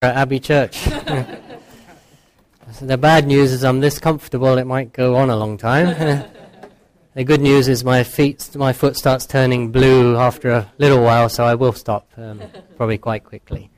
at 0.00 0.14
Abbey 0.14 0.38
Church. 0.38 0.84
the 2.80 2.96
bad 2.96 3.26
news 3.26 3.52
is 3.52 3.64
I'm 3.64 3.80
this 3.80 3.98
comfortable 3.98 4.56
it 4.56 4.64
might 4.64 4.92
go 4.92 5.16
on 5.16 5.28
a 5.28 5.34
long 5.34 5.58
time. 5.58 5.86
the 7.14 7.24
good 7.24 7.40
news 7.40 7.66
is 7.66 7.82
my 7.82 8.04
feet, 8.04 8.48
my 8.54 8.72
foot 8.72 8.96
starts 8.96 9.26
turning 9.26 9.72
blue 9.72 10.16
after 10.16 10.50
a 10.50 10.72
little 10.78 11.02
while, 11.02 11.28
so 11.28 11.42
I 11.42 11.56
will 11.56 11.72
stop 11.72 12.08
um, 12.16 12.40
probably 12.76 12.98
quite 12.98 13.24
quickly. 13.24 13.72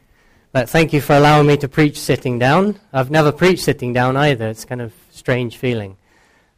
But 0.52 0.68
thank 0.68 0.92
you 0.92 1.00
for 1.00 1.14
allowing 1.14 1.46
me 1.46 1.56
to 1.56 1.68
preach 1.68 1.98
sitting 1.98 2.38
down. 2.38 2.78
I've 2.92 3.10
never 3.10 3.32
preached 3.32 3.62
sitting 3.62 3.94
down 3.94 4.18
either. 4.18 4.46
It's 4.48 4.66
kind 4.66 4.82
of 4.82 4.92
strange 5.08 5.56
feeling. 5.56 5.96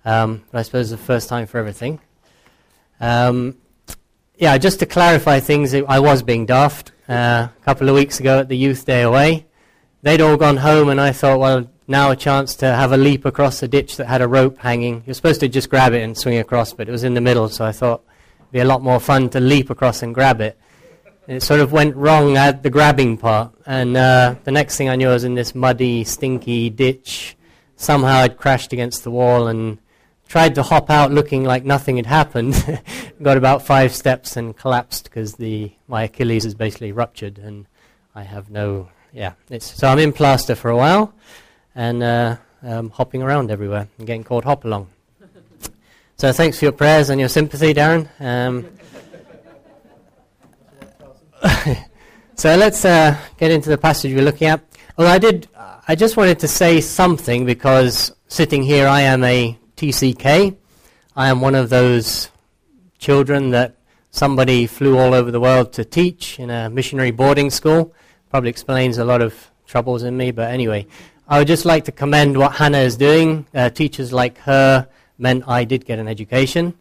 Um, 0.04 0.42
but 0.50 0.58
I 0.58 0.62
suppose 0.62 0.90
the 0.90 0.96
first 0.96 1.28
time 1.28 1.46
for 1.46 1.58
everything. 1.58 2.00
Um, 2.98 3.58
yeah, 4.34 4.58
just 4.58 4.80
to 4.80 4.86
clarify 4.86 5.38
things, 5.38 5.72
I 5.72 6.00
was 6.00 6.24
being 6.24 6.46
daft 6.46 6.90
uh, 7.08 7.46
a 7.56 7.64
couple 7.64 7.88
of 7.88 7.94
weeks 7.94 8.18
ago 8.18 8.40
at 8.40 8.48
the 8.48 8.56
youth 8.56 8.84
day 8.84 9.02
away 9.02 9.46
they'd 10.02 10.20
all 10.20 10.36
gone 10.36 10.58
home, 10.58 10.88
and 10.88 11.00
I 11.00 11.12
thought, 11.12 11.38
well, 11.38 11.70
now 11.88 12.10
a 12.10 12.16
chance 12.16 12.54
to 12.56 12.66
have 12.66 12.92
a 12.92 12.96
leap 12.96 13.24
across 13.24 13.62
a 13.62 13.68
ditch 13.68 13.96
that 13.96 14.06
had 14.06 14.22
a 14.22 14.28
rope 14.28 14.58
hanging. 14.58 15.02
You're 15.06 15.14
supposed 15.14 15.40
to 15.40 15.48
just 15.48 15.70
grab 15.70 15.92
it 15.92 16.02
and 16.02 16.16
swing 16.16 16.38
across, 16.38 16.72
but 16.72 16.88
it 16.88 16.92
was 16.92 17.04
in 17.04 17.14
the 17.14 17.20
middle, 17.20 17.48
so 17.48 17.64
I 17.64 17.72
thought 17.72 18.02
it'd 18.38 18.52
be 18.52 18.60
a 18.60 18.64
lot 18.64 18.82
more 18.82 19.00
fun 19.00 19.28
to 19.30 19.40
leap 19.40 19.70
across 19.70 20.02
and 20.02 20.14
grab 20.14 20.40
it. 20.40 20.58
And 21.28 21.36
it 21.36 21.42
sort 21.42 21.60
of 21.60 21.72
went 21.72 21.94
wrong 21.94 22.36
at 22.36 22.62
the 22.62 22.70
grabbing 22.70 23.16
part, 23.16 23.54
and 23.66 23.96
uh, 23.96 24.34
the 24.44 24.50
next 24.50 24.76
thing 24.76 24.88
I 24.88 24.96
knew, 24.96 25.08
I 25.08 25.14
was 25.14 25.24
in 25.24 25.34
this 25.34 25.54
muddy, 25.54 26.04
stinky 26.04 26.68
ditch. 26.68 27.36
Somehow 27.76 28.18
I'd 28.18 28.36
crashed 28.36 28.72
against 28.72 29.04
the 29.04 29.10
wall 29.10 29.48
and 29.48 29.78
tried 30.26 30.54
to 30.54 30.62
hop 30.62 30.88
out 30.88 31.12
looking 31.12 31.44
like 31.44 31.64
nothing 31.64 31.96
had 31.96 32.06
happened. 32.06 32.54
Got 33.22 33.36
about 33.36 33.62
five 33.62 33.94
steps 33.94 34.36
and 34.36 34.56
collapsed 34.56 35.04
because 35.04 35.38
my 35.86 36.04
Achilles 36.04 36.44
is 36.44 36.54
basically 36.54 36.90
ruptured, 36.90 37.38
and 37.38 37.66
I 38.14 38.22
have 38.22 38.50
no 38.50 38.88
yeah. 39.12 39.32
so 39.58 39.88
I'm 39.88 39.98
in 39.98 40.12
plaster 40.12 40.54
for 40.54 40.70
a 40.70 40.76
while 40.76 41.14
and 41.74 42.02
uh, 42.02 42.36
um, 42.62 42.90
hopping 42.90 43.22
around 43.22 43.50
everywhere 43.50 43.88
and 43.98 44.06
getting 44.06 44.24
called 44.24 44.44
hop 44.44 44.64
along. 44.64 44.88
so 46.16 46.32
thanks 46.32 46.58
for 46.58 46.66
your 46.66 46.72
prayers 46.72 47.10
and 47.10 47.20
your 47.20 47.28
sympathy, 47.28 47.74
Darren. 47.74 48.08
Um, 48.20 48.66
so 52.34 52.56
let's 52.56 52.84
uh, 52.84 53.16
get 53.36 53.50
into 53.50 53.68
the 53.68 53.78
passage 53.78 54.14
we're 54.14 54.24
looking 54.24 54.48
at. 54.48 54.60
Well, 54.96 55.08
I 55.08 55.18
did. 55.18 55.48
I 55.88 55.94
just 55.96 56.16
wanted 56.16 56.38
to 56.40 56.48
say 56.48 56.80
something 56.80 57.44
because 57.44 58.12
sitting 58.28 58.62
here, 58.62 58.86
I 58.86 59.00
am 59.02 59.24
a 59.24 59.58
TCK. 59.76 60.56
I 61.16 61.28
am 61.28 61.40
one 61.40 61.54
of 61.54 61.70
those 61.70 62.30
children 62.98 63.50
that 63.50 63.76
somebody 64.10 64.66
flew 64.66 64.96
all 64.96 65.12
over 65.12 65.30
the 65.30 65.40
world 65.40 65.72
to 65.72 65.84
teach 65.84 66.38
in 66.38 66.50
a 66.50 66.70
missionary 66.70 67.10
boarding 67.10 67.50
school 67.50 67.92
probably 68.32 68.48
explains 68.48 68.96
a 68.96 69.04
lot 69.04 69.20
of 69.20 69.50
troubles 69.66 70.02
in 70.02 70.16
me. 70.16 70.30
But 70.30 70.50
anyway, 70.50 70.86
I 71.28 71.38
would 71.38 71.46
just 71.46 71.66
like 71.66 71.84
to 71.84 71.92
commend 71.92 72.38
what 72.38 72.52
Hannah 72.52 72.78
is 72.78 72.96
doing. 72.96 73.46
Uh, 73.54 73.68
teachers 73.68 74.10
like 74.10 74.38
her 74.38 74.88
meant 75.18 75.44
I 75.46 75.64
did 75.64 75.84
get 75.84 75.98
an 75.98 76.08
education. 76.08 76.72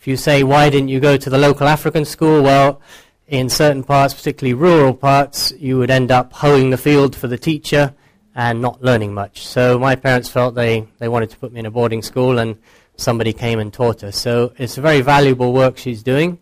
If 0.00 0.06
you 0.06 0.16
say, 0.16 0.44
why 0.44 0.70
didn't 0.70 0.88
you 0.88 1.00
go 1.00 1.18
to 1.18 1.28
the 1.28 1.36
local 1.36 1.68
African 1.68 2.06
school? 2.06 2.42
Well, 2.42 2.80
in 3.28 3.50
certain 3.50 3.84
parts, 3.84 4.14
particularly 4.14 4.54
rural 4.54 4.94
parts, 4.94 5.52
you 5.58 5.76
would 5.76 5.90
end 5.90 6.10
up 6.10 6.32
hoeing 6.32 6.70
the 6.70 6.78
field 6.78 7.14
for 7.14 7.28
the 7.28 7.36
teacher 7.36 7.94
and 8.34 8.62
not 8.62 8.82
learning 8.82 9.12
much. 9.12 9.46
So 9.46 9.78
my 9.78 9.96
parents 9.96 10.30
felt 10.30 10.54
they, 10.54 10.88
they 11.00 11.08
wanted 11.08 11.28
to 11.30 11.36
put 11.36 11.52
me 11.52 11.60
in 11.60 11.66
a 11.66 11.70
boarding 11.70 12.00
school 12.00 12.38
and 12.38 12.56
somebody 12.96 13.34
came 13.34 13.58
and 13.58 13.70
taught 13.70 14.02
us. 14.02 14.16
So 14.16 14.54
it's 14.56 14.78
a 14.78 14.80
very 14.80 15.02
valuable 15.02 15.52
work 15.52 15.76
she's 15.76 16.02
doing 16.02 16.38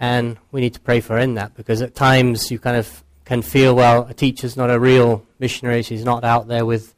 and 0.00 0.38
we 0.50 0.62
need 0.62 0.72
to 0.74 0.80
pray 0.80 1.00
for 1.00 1.16
her 1.16 1.18
in 1.18 1.34
that 1.34 1.54
because 1.54 1.82
at 1.82 1.94
times 1.94 2.50
you 2.50 2.58
kind 2.58 2.78
of 2.78 3.04
can 3.28 3.42
feel, 3.42 3.76
well, 3.76 4.06
a 4.08 4.14
teacher's 4.14 4.56
not 4.56 4.70
a 4.70 4.80
real 4.80 5.22
missionary, 5.38 5.82
she's 5.82 6.02
not 6.02 6.24
out 6.24 6.48
there 6.48 6.64
with 6.64 6.94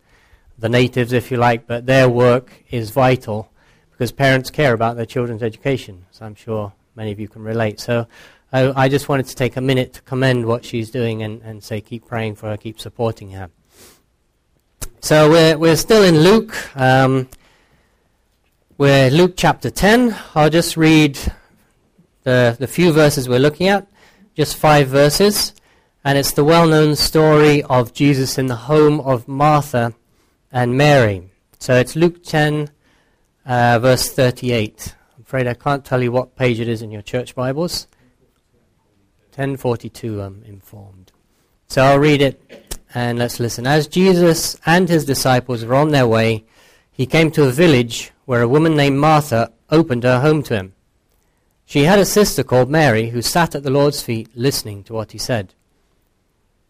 the 0.60 0.68
natives, 0.68 1.12
if 1.12 1.28
you 1.32 1.36
like, 1.36 1.66
but 1.66 1.86
their 1.86 2.08
work 2.08 2.52
is 2.70 2.90
vital 2.90 3.50
because 3.90 4.12
parents 4.12 4.48
care 4.48 4.72
about 4.72 4.94
their 4.94 5.04
children's 5.04 5.42
education, 5.42 6.06
so 6.12 6.24
I'm 6.24 6.36
sure 6.36 6.72
many 6.94 7.10
of 7.10 7.18
you 7.18 7.26
can 7.26 7.42
relate. 7.42 7.80
So 7.80 8.06
I, 8.52 8.84
I 8.84 8.88
just 8.88 9.08
wanted 9.08 9.26
to 9.26 9.34
take 9.34 9.56
a 9.56 9.60
minute 9.60 9.94
to 9.94 10.02
commend 10.02 10.46
what 10.46 10.64
she's 10.64 10.88
doing 10.88 11.24
and, 11.24 11.42
and 11.42 11.64
say 11.64 11.80
keep 11.80 12.06
praying 12.06 12.36
for 12.36 12.48
her, 12.48 12.56
keep 12.56 12.78
supporting 12.78 13.32
her. 13.32 13.50
So 15.00 15.30
we're, 15.30 15.58
we're 15.58 15.76
still 15.76 16.04
in 16.04 16.20
Luke. 16.20 16.54
Um, 16.76 17.28
we're 18.78 19.10
Luke 19.10 19.34
chapter 19.36 19.68
10. 19.68 20.16
I'll 20.36 20.48
just 20.48 20.76
read 20.76 21.18
the, 22.22 22.56
the 22.56 22.68
few 22.68 22.92
verses 22.92 23.28
we're 23.28 23.40
looking 23.40 23.66
at, 23.66 23.88
just 24.36 24.56
five 24.56 24.86
verses 24.86 25.54
and 26.04 26.16
it's 26.16 26.32
the 26.32 26.44
well 26.44 26.66
known 26.66 26.96
story 26.96 27.62
of 27.64 27.92
Jesus 27.92 28.38
in 28.38 28.46
the 28.46 28.56
home 28.56 29.00
of 29.00 29.28
Martha 29.28 29.94
and 30.50 30.76
Mary. 30.76 31.30
So 31.58 31.74
it's 31.74 31.94
Luke 31.94 32.24
10, 32.24 32.70
uh, 33.44 33.78
verse 33.80 34.10
38. 34.10 34.94
I'm 35.16 35.22
afraid 35.22 35.46
I 35.46 35.54
can't 35.54 35.84
tell 35.84 36.02
you 36.02 36.10
what 36.10 36.36
page 36.36 36.58
it 36.58 36.68
is 36.68 36.80
in 36.80 36.90
your 36.90 37.02
church 37.02 37.34
Bibles. 37.34 37.86
1042, 39.34 40.22
I'm 40.22 40.42
informed. 40.44 41.12
So 41.68 41.82
I'll 41.82 41.98
read 41.98 42.22
it 42.22 42.78
and 42.94 43.18
let's 43.18 43.38
listen. 43.38 43.66
As 43.66 43.86
Jesus 43.86 44.56
and 44.66 44.88
his 44.88 45.04
disciples 45.04 45.64
were 45.64 45.74
on 45.74 45.90
their 45.90 46.06
way, 46.06 46.44
he 46.90 47.06
came 47.06 47.30
to 47.32 47.44
a 47.44 47.52
village 47.52 48.10
where 48.24 48.42
a 48.42 48.48
woman 48.48 48.74
named 48.74 48.98
Martha 48.98 49.52
opened 49.70 50.04
her 50.04 50.20
home 50.20 50.42
to 50.44 50.56
him. 50.56 50.72
She 51.64 51.84
had 51.84 51.98
a 51.98 52.04
sister 52.04 52.42
called 52.42 52.70
Mary 52.70 53.10
who 53.10 53.22
sat 53.22 53.54
at 53.54 53.62
the 53.62 53.70
Lord's 53.70 54.02
feet 54.02 54.28
listening 54.34 54.82
to 54.84 54.94
what 54.94 55.12
he 55.12 55.18
said. 55.18 55.54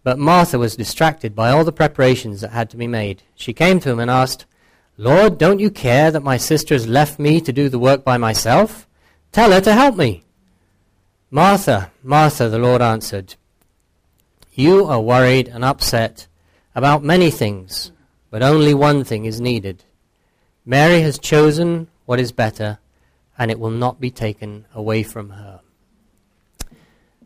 But 0.03 0.19
Martha 0.19 0.59
was 0.59 0.77
distracted 0.77 1.35
by 1.35 1.51
all 1.51 1.65
the 1.65 1.73
preparations 1.73 2.41
that 2.41 2.53
had 2.53 2.71
to 2.71 2.77
be 2.77 2.87
made. 2.87 3.23
She 3.35 3.53
came 3.53 3.81
to 3.81 3.91
him 3.91 4.01
and 4.01 4.11
asked, 4.11 4.47
Lord, 4.97 5.39
don't 5.39 5.61
you 5.61 5.71
care 5.71 6.11
that 6.11 6.23
my 6.23 6.37
sister 6.37 6.75
has 6.75 6.87
left 6.87 7.19
me 7.19 7.41
to 7.41 7.53
do 7.53 7.69
the 7.69 7.79
work 7.79 8.05
by 8.05 8.17
myself? 8.19 8.87
Tell 9.33 9.51
her 9.53 9.61
to 9.61 9.73
help 9.73 9.97
me. 9.97 10.25
Martha, 11.31 11.93
Martha, 12.03 12.49
the 12.49 12.59
Lord 12.59 12.83
answered, 12.83 13.37
You 14.53 14.87
are 14.87 15.01
worried 15.01 15.49
and 15.49 15.65
upset 15.65 16.27
about 16.75 17.05
many 17.05 17.31
things, 17.31 17.93
but 18.31 18.43
only 18.43 18.75
one 18.75 19.05
thing 19.05 19.25
is 19.27 19.41
needed. 19.41 19.85
Mary 20.65 21.01
has 21.03 21.19
chosen 21.19 21.89
what 22.05 22.21
is 22.21 22.33
better, 22.33 22.79
and 23.39 23.51
it 23.51 23.59
will 23.59 23.71
not 23.71 24.01
be 24.01 24.11
taken 24.11 24.67
away 24.75 25.03
from 25.03 25.31
her. 25.31 25.61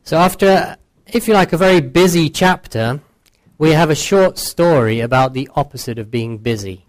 So 0.03 0.19
after 0.19 0.77
if 1.15 1.29
you 1.29 1.35
like, 1.35 1.53
a 1.53 1.57
very 1.57 1.81
busy 1.81 2.29
chapter, 2.29 3.01
we 3.57 3.71
have 3.71 3.89
a 3.89 3.95
short 3.95 4.37
story 4.37 4.99
about 4.99 5.33
the 5.33 5.49
opposite 5.55 5.97
of 5.97 6.11
being 6.11 6.39
busy. 6.39 6.85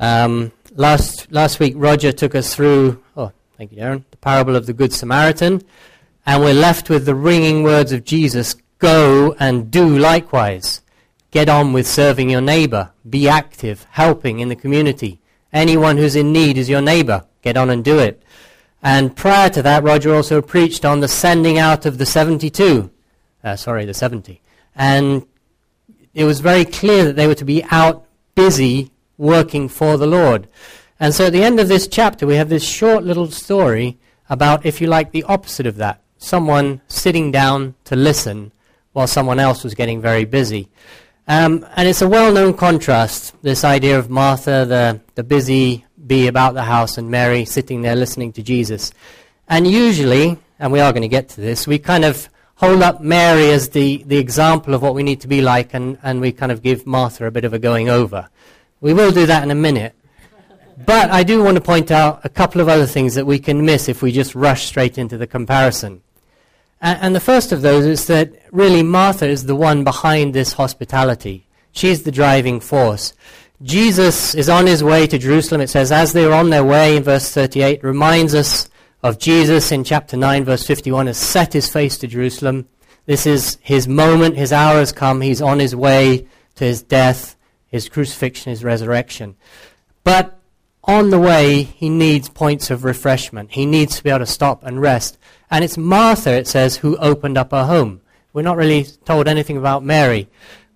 Um, 0.00 0.50
last, 0.72 1.30
last 1.30 1.60
week, 1.60 1.74
Roger 1.76 2.10
took 2.10 2.34
us 2.34 2.52
through, 2.52 3.00
oh, 3.16 3.30
thank 3.56 3.70
you, 3.70 3.78
Darren, 3.78 4.02
the 4.10 4.16
parable 4.16 4.56
of 4.56 4.66
the 4.66 4.72
Good 4.72 4.92
Samaritan, 4.92 5.62
and 6.26 6.42
we're 6.42 6.52
left 6.52 6.90
with 6.90 7.06
the 7.06 7.14
ringing 7.14 7.62
words 7.62 7.92
of 7.92 8.02
Jesus 8.02 8.56
go 8.80 9.36
and 9.38 9.70
do 9.70 9.98
likewise. 9.98 10.82
Get 11.30 11.48
on 11.48 11.72
with 11.72 11.86
serving 11.86 12.30
your 12.30 12.40
neighbor. 12.40 12.90
Be 13.08 13.28
active, 13.28 13.86
helping 13.90 14.40
in 14.40 14.48
the 14.48 14.56
community. 14.56 15.20
Anyone 15.52 15.96
who's 15.96 16.16
in 16.16 16.32
need 16.32 16.58
is 16.58 16.68
your 16.68 16.82
neighbor. 16.82 17.24
Get 17.42 17.56
on 17.56 17.70
and 17.70 17.84
do 17.84 18.00
it. 18.00 18.20
And 18.82 19.14
prior 19.14 19.48
to 19.50 19.62
that, 19.62 19.84
Roger 19.84 20.12
also 20.12 20.42
preached 20.42 20.84
on 20.84 20.98
the 20.98 21.08
sending 21.08 21.56
out 21.56 21.86
of 21.86 21.98
the 21.98 22.06
72 22.06 22.90
uh, 23.44 23.56
sorry, 23.56 23.84
the 23.84 23.94
70. 23.94 24.40
And 24.74 25.26
it 26.14 26.24
was 26.24 26.40
very 26.40 26.64
clear 26.64 27.04
that 27.04 27.16
they 27.16 27.26
were 27.26 27.34
to 27.34 27.44
be 27.44 27.62
out 27.70 28.06
busy 28.34 28.90
working 29.18 29.68
for 29.68 29.96
the 29.96 30.06
Lord. 30.06 30.48
And 30.98 31.14
so 31.14 31.26
at 31.26 31.32
the 31.32 31.44
end 31.44 31.60
of 31.60 31.68
this 31.68 31.86
chapter, 31.86 32.26
we 32.26 32.36
have 32.36 32.48
this 32.48 32.66
short 32.66 33.04
little 33.04 33.30
story 33.30 33.98
about, 34.30 34.64
if 34.64 34.80
you 34.80 34.86
like, 34.86 35.12
the 35.12 35.24
opposite 35.24 35.66
of 35.66 35.76
that. 35.76 36.00
Someone 36.18 36.80
sitting 36.88 37.30
down 37.30 37.74
to 37.84 37.96
listen 37.96 38.52
while 38.92 39.06
someone 39.06 39.38
else 39.38 39.62
was 39.62 39.74
getting 39.74 40.00
very 40.00 40.24
busy. 40.24 40.68
Um, 41.26 41.66
and 41.76 41.88
it's 41.88 42.02
a 42.02 42.08
well-known 42.08 42.54
contrast, 42.54 43.34
this 43.42 43.64
idea 43.64 43.98
of 43.98 44.08
Martha, 44.08 44.64
the, 44.66 45.00
the 45.14 45.24
busy 45.24 45.84
bee 46.06 46.28
about 46.28 46.54
the 46.54 46.62
house, 46.62 46.96
and 46.98 47.10
Mary 47.10 47.44
sitting 47.44 47.82
there 47.82 47.96
listening 47.96 48.32
to 48.34 48.42
Jesus. 48.42 48.92
And 49.48 49.66
usually, 49.66 50.38
and 50.58 50.72
we 50.72 50.80
are 50.80 50.92
going 50.92 51.02
to 51.02 51.08
get 51.08 51.30
to 51.30 51.40
this, 51.40 51.66
we 51.66 51.78
kind 51.78 52.04
of 52.04 52.28
hold 52.56 52.82
up 52.82 53.00
Mary 53.00 53.50
as 53.50 53.70
the, 53.70 54.02
the 54.06 54.18
example 54.18 54.74
of 54.74 54.82
what 54.82 54.94
we 54.94 55.02
need 55.02 55.20
to 55.22 55.28
be 55.28 55.40
like, 55.40 55.74
and, 55.74 55.98
and 56.02 56.20
we 56.20 56.32
kind 56.32 56.52
of 56.52 56.62
give 56.62 56.86
Martha 56.86 57.26
a 57.26 57.30
bit 57.30 57.44
of 57.44 57.52
a 57.52 57.58
going 57.58 57.88
over. 57.88 58.28
We 58.80 58.92
will 58.92 59.10
do 59.10 59.26
that 59.26 59.42
in 59.42 59.50
a 59.50 59.54
minute. 59.54 59.94
But 60.76 61.10
I 61.10 61.22
do 61.22 61.42
want 61.42 61.56
to 61.56 61.60
point 61.60 61.90
out 61.90 62.20
a 62.24 62.28
couple 62.28 62.60
of 62.60 62.68
other 62.68 62.86
things 62.86 63.14
that 63.14 63.26
we 63.26 63.38
can 63.38 63.64
miss 63.64 63.88
if 63.88 64.02
we 64.02 64.12
just 64.12 64.34
rush 64.34 64.64
straight 64.64 64.98
into 64.98 65.16
the 65.16 65.26
comparison. 65.26 66.02
And, 66.80 66.98
and 67.00 67.14
the 67.14 67.20
first 67.20 67.52
of 67.52 67.62
those 67.62 67.86
is 67.86 68.06
that 68.08 68.32
really 68.50 68.82
Martha 68.82 69.26
is 69.26 69.46
the 69.46 69.54
one 69.54 69.84
behind 69.84 70.34
this 70.34 70.54
hospitality. 70.54 71.46
She's 71.72 72.02
the 72.02 72.12
driving 72.12 72.60
force. 72.60 73.14
Jesus 73.62 74.34
is 74.34 74.48
on 74.48 74.66
his 74.66 74.82
way 74.82 75.06
to 75.06 75.16
Jerusalem. 75.16 75.60
It 75.60 75.70
says, 75.70 75.90
as 75.92 76.12
they 76.12 76.26
were 76.26 76.34
on 76.34 76.50
their 76.50 76.64
way, 76.64 76.96
in 76.96 77.02
verse 77.02 77.30
38, 77.30 77.82
reminds 77.82 78.34
us 78.34 78.68
of 79.04 79.18
Jesus 79.18 79.70
in 79.70 79.84
chapter 79.84 80.16
9, 80.16 80.44
verse 80.44 80.66
51, 80.66 81.08
has 81.08 81.18
set 81.18 81.52
his 81.52 81.68
face 81.68 81.98
to 81.98 82.06
Jerusalem. 82.06 82.66
This 83.04 83.26
is 83.26 83.58
his 83.60 83.86
moment, 83.86 84.34
his 84.34 84.50
hour 84.50 84.78
has 84.78 84.92
come. 84.92 85.20
He's 85.20 85.42
on 85.42 85.58
his 85.58 85.76
way 85.76 86.26
to 86.54 86.64
his 86.64 86.82
death, 86.82 87.36
his 87.66 87.90
crucifixion, 87.90 88.48
his 88.48 88.64
resurrection. 88.64 89.36
But 90.04 90.40
on 90.84 91.10
the 91.10 91.20
way, 91.20 91.64
he 91.64 91.90
needs 91.90 92.30
points 92.30 92.70
of 92.70 92.82
refreshment. 92.82 93.52
He 93.52 93.66
needs 93.66 93.96
to 93.96 94.02
be 94.02 94.08
able 94.08 94.20
to 94.20 94.26
stop 94.26 94.64
and 94.64 94.80
rest. 94.80 95.18
And 95.50 95.62
it's 95.62 95.76
Martha, 95.76 96.32
it 96.32 96.48
says, 96.48 96.76
who 96.76 96.96
opened 96.96 97.36
up 97.36 97.50
her 97.50 97.66
home. 97.66 98.00
We're 98.32 98.40
not 98.40 98.56
really 98.56 98.84
told 99.04 99.28
anything 99.28 99.58
about 99.58 99.84
Mary. 99.84 100.30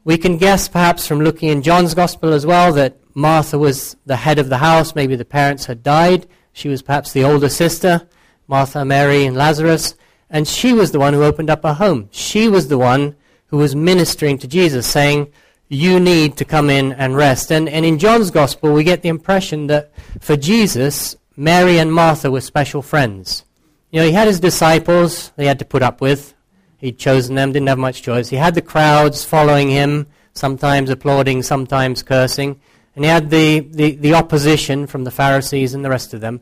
We 0.04 0.18
can 0.18 0.36
guess, 0.36 0.68
perhaps, 0.68 1.06
from 1.06 1.22
looking 1.22 1.48
in 1.48 1.62
John's 1.62 1.94
Gospel 1.94 2.34
as 2.34 2.44
well, 2.44 2.74
that 2.74 2.98
Martha 3.14 3.58
was 3.58 3.96
the 4.04 4.16
head 4.16 4.38
of 4.38 4.50
the 4.50 4.58
house. 4.58 4.94
Maybe 4.94 5.16
the 5.16 5.24
parents 5.24 5.64
had 5.64 5.82
died. 5.82 6.26
She 6.52 6.68
was 6.68 6.82
perhaps 6.82 7.12
the 7.12 7.24
older 7.24 7.48
sister, 7.48 8.06
Martha, 8.48 8.84
Mary, 8.84 9.24
and 9.26 9.36
Lazarus. 9.36 9.94
And 10.30 10.48
she 10.48 10.72
was 10.72 10.90
the 10.90 10.98
one 10.98 11.14
who 11.14 11.22
opened 11.22 11.50
up 11.50 11.62
her 11.62 11.74
home. 11.74 12.08
She 12.10 12.48
was 12.48 12.68
the 12.68 12.78
one 12.78 13.14
who 13.46 13.58
was 13.58 13.76
ministering 13.76 14.38
to 14.38 14.48
Jesus, 14.48 14.86
saying, 14.86 15.32
You 15.68 16.00
need 16.00 16.36
to 16.38 16.44
come 16.44 16.68
in 16.70 16.92
and 16.92 17.16
rest. 17.16 17.52
And, 17.52 17.68
and 17.68 17.84
in 17.84 17.98
John's 17.98 18.30
Gospel, 18.30 18.72
we 18.72 18.84
get 18.84 19.02
the 19.02 19.08
impression 19.08 19.68
that 19.68 19.92
for 20.20 20.36
Jesus, 20.36 21.16
Mary 21.36 21.78
and 21.78 21.92
Martha 21.92 22.30
were 22.30 22.40
special 22.40 22.82
friends. 22.82 23.44
You 23.90 24.00
know, 24.00 24.06
he 24.06 24.12
had 24.12 24.26
his 24.26 24.40
disciples 24.40 25.30
they 25.36 25.46
had 25.46 25.60
to 25.60 25.64
put 25.64 25.82
up 25.82 26.00
with. 26.00 26.34
He'd 26.78 26.98
chosen 26.98 27.34
them, 27.34 27.52
didn't 27.52 27.68
have 27.68 27.78
much 27.78 28.02
choice. 28.02 28.28
He 28.28 28.36
had 28.36 28.54
the 28.54 28.62
crowds 28.62 29.24
following 29.24 29.68
him, 29.68 30.06
sometimes 30.34 30.90
applauding, 30.90 31.42
sometimes 31.42 32.02
cursing. 32.02 32.60
And 32.94 33.04
he 33.04 33.10
had 33.10 33.30
the, 33.30 33.60
the, 33.60 33.92
the 33.96 34.14
opposition 34.14 34.86
from 34.86 35.04
the 35.04 35.10
Pharisees 35.10 35.74
and 35.74 35.84
the 35.84 35.90
rest 35.90 36.14
of 36.14 36.20
them. 36.20 36.40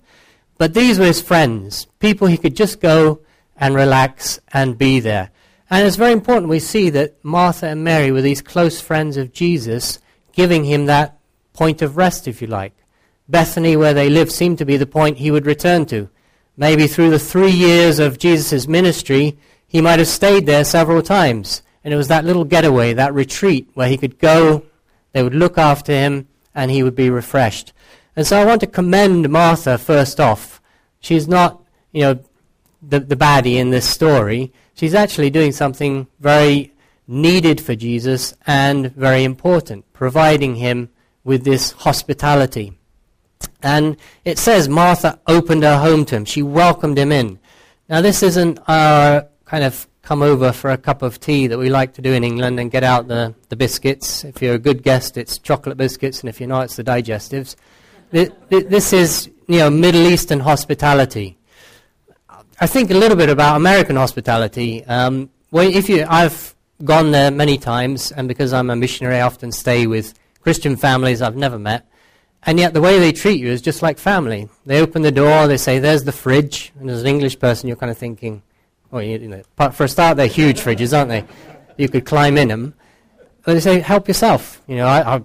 But 0.59 0.75
these 0.75 0.99
were 0.99 1.07
his 1.07 1.21
friends, 1.21 1.87
people 1.99 2.29
he 2.29 2.39
could 2.39 2.57
just 2.57 2.81
go 2.81 3.21
and 3.57 3.75
relax 3.75 4.41
and 4.53 4.79
be 4.79 5.01
there. 5.01 5.31
And 5.69 5.87
it's 5.87 5.97
very 5.97 6.13
important 6.13 6.49
we 6.49 6.61
see 6.61 6.91
that 6.91 7.17
Martha 7.25 7.67
and 7.67 7.83
Mary 7.83 8.13
were 8.13 8.23
these 8.23 8.41
close 8.41 8.81
friends 8.81 9.17
of 9.17 9.33
Jesus, 9.33 9.99
giving 10.33 10.65
him 10.65 10.87
that 10.87 11.19
point 11.53 11.83
of 11.83 11.97
rest, 11.97 12.29
if 12.29 12.41
you 12.41 12.47
like. 12.47 12.73
Bethany, 13.29 13.77
where 13.77 13.95
they 13.95 14.09
lived, 14.09 14.31
seemed 14.31 14.59
to 14.59 14.65
be 14.65 14.77
the 14.77 14.87
point 14.87 15.19
he 15.19 15.31
would 15.31 15.47
return 15.47 15.85
to. 15.87 16.09
Maybe 16.57 16.87
through 16.87 17.11
the 17.11 17.19
three 17.19 17.51
years 17.51 17.99
of 17.99 18.19
Jesus' 18.19 18.69
ministry, 18.69 19.37
he 19.67 19.81
might 19.81 19.99
have 19.99 20.09
stayed 20.09 20.47
there 20.47 20.65
several 20.65 21.03
times. 21.03 21.63
And 21.83 21.93
it 21.93 21.97
was 21.97 22.09
that 22.09 22.25
little 22.25 22.45
getaway, 22.45 22.95
that 22.95 23.15
retreat, 23.15 23.69
where 23.75 23.89
he 23.89 23.97
could 23.97 24.19
go, 24.19 24.65
they 25.13 25.23
would 25.23 25.35
look 25.35 25.59
after 25.59 25.93
him, 25.93 26.29
and 26.55 26.71
he 26.71 26.83
would 26.83 26.95
be 26.95 27.11
refreshed. 27.11 27.73
And 28.17 28.27
so 28.27 28.39
I 28.39 28.45
want 28.47 28.63
to 28.63 28.67
commend 28.67 29.29
Martha 29.29 29.77
first 29.77 30.19
off. 30.19 30.61
She's 31.01 31.29
not, 31.29 31.63
you 31.93 32.01
know, 32.01 32.21
the, 32.83 33.01
the 33.01 33.17
baddie 33.17 33.57
in 33.57 33.71
this 33.71 33.89
story. 33.89 34.53
She's 34.75 34.95
actually 34.95 35.31
doing 35.31 35.53
something 35.53 36.07
very 36.19 36.73
needed 37.07 37.61
for 37.61 37.75
Jesus 37.75 38.35
and 38.47 38.93
very 38.95 39.23
important, 39.23 39.93
providing 39.93 40.57
him 40.57 40.89
with 41.25 41.45
this 41.45 41.73
hospitality. 41.73 42.73
And 43.63 43.97
it 44.25 44.39
says 44.39 44.69
Martha 44.69 45.21
opened 45.27 45.63
her 45.63 45.79
home 45.79 46.05
to 46.07 46.17
him. 46.17 46.25
She 46.25 46.43
welcomed 46.43 46.99
him 46.99 47.13
in. 47.13 47.39
Now, 47.89 48.01
this 48.01 48.23
isn't 48.23 48.59
our 48.67 49.27
kind 49.45 49.63
of 49.63 49.87
come 50.03 50.23
over 50.23 50.53
for 50.53 50.71
a 50.71 50.79
cup 50.79 51.03
of 51.03 51.21
tea 51.21 51.49
that 51.49 51.59
we 51.59 51.69
like 51.69 51.95
to 51.95 52.03
do 52.03 52.13
in 52.13 52.25
England 52.25 52.61
and 52.61 52.71
get 52.71 52.85
out 52.85 53.09
the, 53.09 53.35
the 53.49 53.57
biscuits. 53.57 54.25
If 54.25 54.41
you're 54.41 54.55
a 54.55 54.59
good 54.59 54.83
guest, 54.83 55.17
it's 55.17 55.39
chocolate 55.39 55.77
biscuits, 55.77 56.21
and 56.21 56.29
if 56.29 56.41
you're 56.41 56.49
not, 56.49 56.67
it's 56.67 56.77
the 56.77 56.85
digestives. 56.85 57.57
This 58.11 58.93
is, 58.93 59.31
you 59.49 59.59
know, 59.59 59.71
Middle 59.71 60.07
Eastern 60.07 60.41
hospitality. 60.41 61.39
I 62.61 62.67
think 62.67 62.91
a 62.91 62.95
little 62.95 63.17
bit 63.17 63.29
about 63.29 63.57
American 63.57 63.97
hospitality. 63.97 64.85
Um, 64.85 65.31
well, 65.51 65.69
if 65.69 65.89
you, 65.89 66.07
I've 66.09 66.55
gone 66.85 67.11
there 67.11 67.31
many 67.31 67.59
times, 67.59 68.13
and 68.13 68.29
because 68.29 68.53
I'm 68.53 68.71
a 68.71 68.77
missionary, 68.77 69.17
I 69.17 69.23
often 69.23 69.53
stay 69.53 69.87
with 69.87 70.15
Christian 70.41 70.77
families 70.77 71.21
I've 71.21 71.37
never 71.37 71.59
met. 71.59 71.87
And 72.45 72.59
yet, 72.59 72.75
the 72.75 72.81
way 72.81 72.99
they 73.01 73.13
treat 73.13 73.41
you 73.41 73.49
is 73.49 73.61
just 73.61 73.83
like 73.83 73.99
family. 73.99 74.49
They 74.65 74.81
open 74.81 75.03
the 75.03 75.11
door, 75.11 75.49
they 75.49 75.57
say, 75.57 75.81
"There's 75.81 76.05
the 76.05 76.13
fridge," 76.13 76.73
and 76.79 76.89
as 76.89 77.01
an 77.01 77.09
English 77.09 77.41
person, 77.41 77.67
you're 77.67 77.77
kind 77.77 77.91
of 77.91 77.99
thinking, 77.99 78.43
you, 78.93 79.01
you 79.01 79.29
know, 79.29 79.43
for 79.73 79.85
a 79.85 79.89
start, 79.89 80.17
they're 80.17 80.27
huge 80.27 80.61
fridges, 80.61 80.97
aren't 80.97 81.11
they? 81.11 81.25
You 81.77 81.89
could 81.89 82.07
climb 82.07 82.39
in 82.39 82.49
them. 82.49 82.75
But 83.45 83.55
they 83.55 83.61
say, 83.61 83.81
help 83.81 84.09
yourself. 84.09 84.63
You 84.67 84.77
know, 84.77 84.87
I, 84.87 85.17
I 85.17 85.23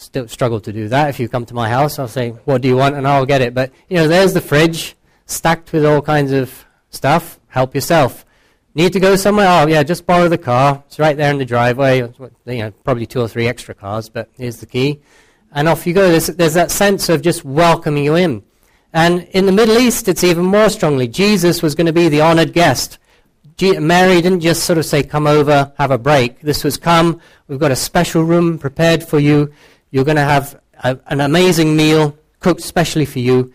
still 0.00 0.28
struggle 0.28 0.60
to 0.60 0.72
do 0.72 0.88
that. 0.88 1.10
If 1.10 1.20
you 1.20 1.28
come 1.28 1.44
to 1.46 1.54
my 1.54 1.68
house, 1.68 1.98
I'll 1.98 2.08
say, 2.08 2.30
what 2.44 2.62
do 2.62 2.68
you 2.68 2.76
want? 2.76 2.96
And 2.96 3.06
I'll 3.06 3.26
get 3.26 3.42
it. 3.42 3.54
But, 3.54 3.72
you 3.88 3.96
know, 3.96 4.08
there's 4.08 4.32
the 4.32 4.40
fridge, 4.40 4.96
stacked 5.26 5.72
with 5.72 5.84
all 5.84 6.02
kinds 6.02 6.32
of 6.32 6.64
stuff. 6.90 7.38
Help 7.48 7.74
yourself. 7.74 8.24
Need 8.74 8.92
to 8.92 9.00
go 9.00 9.16
somewhere? 9.16 9.46
Oh, 9.48 9.66
yeah, 9.66 9.82
just 9.82 10.06
borrow 10.06 10.28
the 10.28 10.38
car. 10.38 10.82
It's 10.86 10.98
right 10.98 11.16
there 11.16 11.30
in 11.30 11.38
the 11.38 11.44
driveway. 11.44 11.98
You 11.98 12.30
know, 12.44 12.70
probably 12.84 13.06
two 13.06 13.20
or 13.20 13.28
three 13.28 13.48
extra 13.48 13.74
cars, 13.74 14.08
but 14.08 14.30
here's 14.36 14.58
the 14.58 14.66
key. 14.66 15.00
And 15.52 15.68
off 15.68 15.86
you 15.86 15.92
go. 15.92 16.08
There's, 16.08 16.28
there's 16.28 16.54
that 16.54 16.70
sense 16.70 17.08
of 17.08 17.22
just 17.22 17.44
welcoming 17.44 18.04
you 18.04 18.14
in. 18.14 18.44
And 18.92 19.24
in 19.32 19.46
the 19.46 19.52
Middle 19.52 19.78
East, 19.78 20.08
it's 20.08 20.24
even 20.24 20.44
more 20.44 20.68
strongly. 20.68 21.08
Jesus 21.08 21.62
was 21.62 21.74
going 21.74 21.86
to 21.86 21.92
be 21.92 22.08
the 22.08 22.20
honored 22.20 22.52
guest. 22.52 22.98
Mary 23.60 24.22
didn't 24.22 24.40
just 24.40 24.64
sort 24.64 24.78
of 24.78 24.86
say, 24.86 25.02
come 25.02 25.26
over, 25.26 25.72
have 25.76 25.90
a 25.90 25.98
break. 25.98 26.40
This 26.40 26.64
was 26.64 26.78
come, 26.78 27.20
we've 27.46 27.58
got 27.58 27.70
a 27.70 27.76
special 27.76 28.22
room 28.22 28.58
prepared 28.58 29.04
for 29.04 29.18
you. 29.18 29.52
You're 29.90 30.04
going 30.04 30.16
to 30.16 30.22
have 30.22 30.60
a, 30.82 30.98
an 31.06 31.20
amazing 31.20 31.76
meal 31.76 32.16
cooked 32.38 32.62
specially 32.62 33.04
for 33.04 33.18
you. 33.18 33.52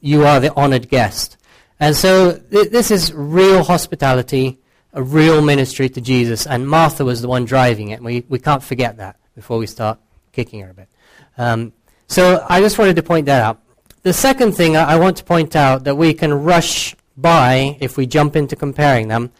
You 0.00 0.24
are 0.24 0.40
the 0.40 0.54
honored 0.54 0.88
guest. 0.88 1.36
And 1.80 1.96
so 1.96 2.32
th- 2.36 2.70
this 2.70 2.90
is 2.90 3.12
real 3.12 3.64
hospitality, 3.64 4.58
a 4.92 5.02
real 5.02 5.40
ministry 5.40 5.88
to 5.90 6.00
Jesus. 6.00 6.46
And 6.46 6.68
Martha 6.68 7.04
was 7.04 7.22
the 7.22 7.28
one 7.28 7.44
driving 7.44 7.88
it. 7.90 8.02
We, 8.02 8.24
we 8.28 8.38
can't 8.38 8.62
forget 8.62 8.96
that 8.98 9.16
before 9.34 9.58
we 9.58 9.66
start 9.66 9.98
kicking 10.32 10.60
her 10.60 10.70
a 10.70 10.74
bit. 10.74 10.88
Um, 11.36 11.72
so 12.06 12.44
I 12.48 12.60
just 12.60 12.78
wanted 12.78 12.96
to 12.96 13.02
point 13.02 13.26
that 13.26 13.42
out. 13.42 13.60
The 14.02 14.12
second 14.12 14.52
thing 14.52 14.76
I, 14.76 14.94
I 14.94 14.96
want 14.96 15.16
to 15.18 15.24
point 15.24 15.56
out 15.56 15.84
that 15.84 15.96
we 15.96 16.14
can 16.14 16.32
rush 16.32 16.94
by, 17.16 17.76
if 17.80 17.96
we 17.96 18.06
jump 18.06 18.36
into 18.36 18.56
comparing 18.56 19.08
them, 19.08 19.32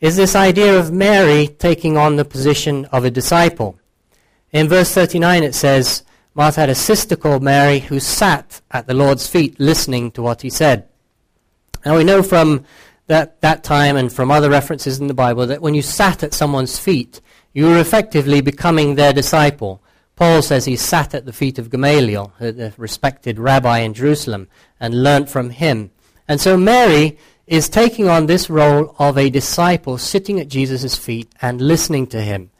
is 0.00 0.16
this 0.16 0.34
idea 0.34 0.78
of 0.78 0.92
Mary 0.92 1.46
taking 1.46 1.96
on 1.96 2.16
the 2.16 2.24
position 2.24 2.86
of 2.86 3.04
a 3.04 3.10
disciple. 3.10 3.78
In 4.52 4.68
verse 4.68 4.92
39 4.92 5.42
it 5.42 5.54
says, 5.54 6.02
Martha 6.34 6.60
had 6.60 6.70
a 6.70 6.74
sister 6.74 7.16
called 7.16 7.42
Mary 7.42 7.80
who 7.80 7.98
sat 7.98 8.60
at 8.70 8.86
the 8.86 8.94
Lord's 8.94 9.26
feet 9.26 9.58
listening 9.58 10.10
to 10.12 10.22
what 10.22 10.42
he 10.42 10.50
said. 10.50 10.88
Now 11.84 11.96
we 11.96 12.04
know 12.04 12.22
from 12.22 12.64
that, 13.06 13.40
that 13.40 13.64
time 13.64 13.96
and 13.96 14.12
from 14.12 14.30
other 14.30 14.48
references 14.48 15.00
in 15.00 15.06
the 15.06 15.14
Bible 15.14 15.46
that 15.46 15.60
when 15.60 15.74
you 15.74 15.82
sat 15.82 16.22
at 16.22 16.34
someone's 16.34 16.78
feet, 16.78 17.20
you 17.52 17.66
were 17.66 17.78
effectively 17.78 18.40
becoming 18.40 18.94
their 18.94 19.12
disciple. 19.12 19.82
Paul 20.16 20.42
says 20.42 20.64
he 20.64 20.76
sat 20.76 21.14
at 21.14 21.26
the 21.26 21.32
feet 21.32 21.58
of 21.58 21.70
Gamaliel, 21.70 22.32
the 22.38 22.72
respected 22.76 23.38
rabbi 23.38 23.80
in 23.80 23.94
Jerusalem, 23.94 24.48
and 24.78 25.02
learnt 25.02 25.28
from 25.28 25.50
him. 25.50 25.90
And 26.28 26.40
so 26.40 26.56
Mary 26.56 27.18
is 27.46 27.68
taking 27.68 28.08
on 28.08 28.26
this 28.26 28.48
role 28.48 28.94
of 28.98 29.18
a 29.18 29.30
disciple 29.30 29.98
sitting 29.98 30.38
at 30.38 30.48
Jesus' 30.48 30.96
feet 30.96 31.30
and 31.42 31.60
listening 31.60 32.06
to 32.08 32.22
him. 32.22 32.51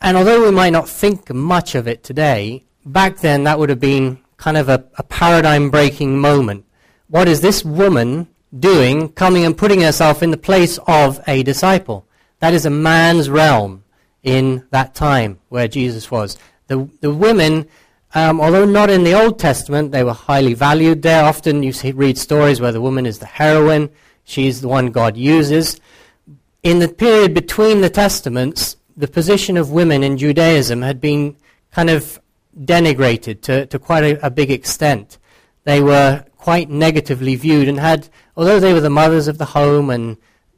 And 0.00 0.16
although 0.16 0.44
we 0.44 0.50
might 0.50 0.70
not 0.70 0.88
think 0.88 1.32
much 1.32 1.74
of 1.74 1.88
it 1.88 2.04
today, 2.04 2.64
back 2.84 3.18
then 3.18 3.44
that 3.44 3.58
would 3.58 3.68
have 3.68 3.80
been 3.80 4.18
kind 4.36 4.56
of 4.56 4.68
a, 4.68 4.84
a 4.96 5.02
paradigm 5.02 5.70
breaking 5.70 6.18
moment. 6.18 6.64
What 7.08 7.28
is 7.28 7.40
this 7.40 7.64
woman 7.64 8.28
doing, 8.56 9.10
coming 9.10 9.44
and 9.44 9.56
putting 9.56 9.80
herself 9.80 10.22
in 10.22 10.30
the 10.30 10.36
place 10.36 10.78
of 10.86 11.20
a 11.26 11.42
disciple? 11.42 12.06
That 12.40 12.54
is 12.54 12.66
a 12.66 12.70
man's 12.70 13.28
realm 13.28 13.84
in 14.22 14.66
that 14.70 14.94
time 14.94 15.40
where 15.48 15.68
Jesus 15.68 16.10
was. 16.10 16.36
The, 16.68 16.88
the 17.00 17.12
women 17.12 17.66
um, 18.14 18.40
although 18.40 18.64
not 18.64 18.90
in 18.90 19.04
the 19.04 19.20
Old 19.20 19.38
Testament, 19.38 19.92
they 19.92 20.02
were 20.02 20.14
highly 20.14 20.54
valued 20.54 21.02
there. 21.02 21.24
Often 21.24 21.62
you 21.62 21.72
see, 21.72 21.92
read 21.92 22.16
stories 22.16 22.60
where 22.60 22.72
the 22.72 22.80
woman 22.80 23.04
is 23.04 23.18
the 23.18 23.26
heroine, 23.26 23.90
she's 24.24 24.60
the 24.60 24.68
one 24.68 24.90
God 24.90 25.16
uses. 25.16 25.78
In 26.62 26.78
the 26.78 26.88
period 26.88 27.34
between 27.34 27.80
the 27.80 27.90
Testaments, 27.90 28.76
the 28.98 29.08
position 29.08 29.56
of 29.56 29.70
women 29.70 30.02
in 30.02 30.18
Judaism 30.18 30.82
had 30.82 31.00
been 31.00 31.36
kind 31.70 31.88
of 31.88 32.20
denigrated 32.60 33.40
to, 33.42 33.64
to 33.66 33.78
quite 33.78 34.02
a, 34.02 34.26
a 34.26 34.30
big 34.30 34.50
extent. 34.50 35.18
They 35.62 35.80
were 35.80 36.24
quite 36.36 36.68
negatively 36.68 37.36
viewed 37.36 37.68
and 37.68 37.78
had, 37.78 38.08
although 38.36 38.58
they 38.58 38.72
were 38.72 38.80
the 38.80 38.90
mothers 38.90 39.28
of 39.28 39.38
the 39.38 39.44
home 39.44 39.90
and 39.90 40.16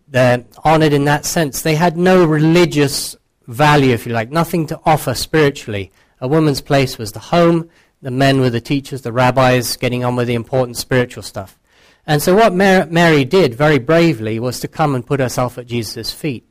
they're 0.09 0.43
honored 0.65 0.95
in 0.95 1.05
that 1.05 1.27
sense, 1.27 1.61
they 1.61 1.75
had 1.75 1.99
no 1.99 2.25
religious 2.25 3.15
value, 3.47 3.93
if 3.93 4.07
you 4.07 4.15
like, 4.15 4.31
nothing 4.31 4.67
to 4.69 4.81
offer 4.87 5.13
spiritually. 5.13 5.93
A 6.21 6.27
woman's 6.27 6.63
place 6.63 6.97
was 6.97 7.13
the 7.13 7.19
home, 7.19 7.69
the 8.01 8.11
men 8.11 8.41
were 8.41 8.51
the 8.51 8.61
teachers, 8.61 9.03
the 9.03 9.13
rabbis, 9.13 9.77
getting 9.77 10.03
on 10.03 10.17
with 10.17 10.29
the 10.29 10.35
important 10.35 10.79
spiritual 10.79 11.23
stuff. 11.23 11.59
And 12.07 12.23
so 12.23 12.35
what 12.35 12.55
Mary 12.55 13.25
did 13.27 13.55
very 13.55 13.79
bravely 13.79 14.41
was 14.41 14.61
to 14.61 14.69
come 14.69 14.95
and 14.95 15.07
put 15.07 15.21
herself 15.21 15.59
at 15.59 15.67
Jesus' 15.67 16.11
feet. 16.11 16.49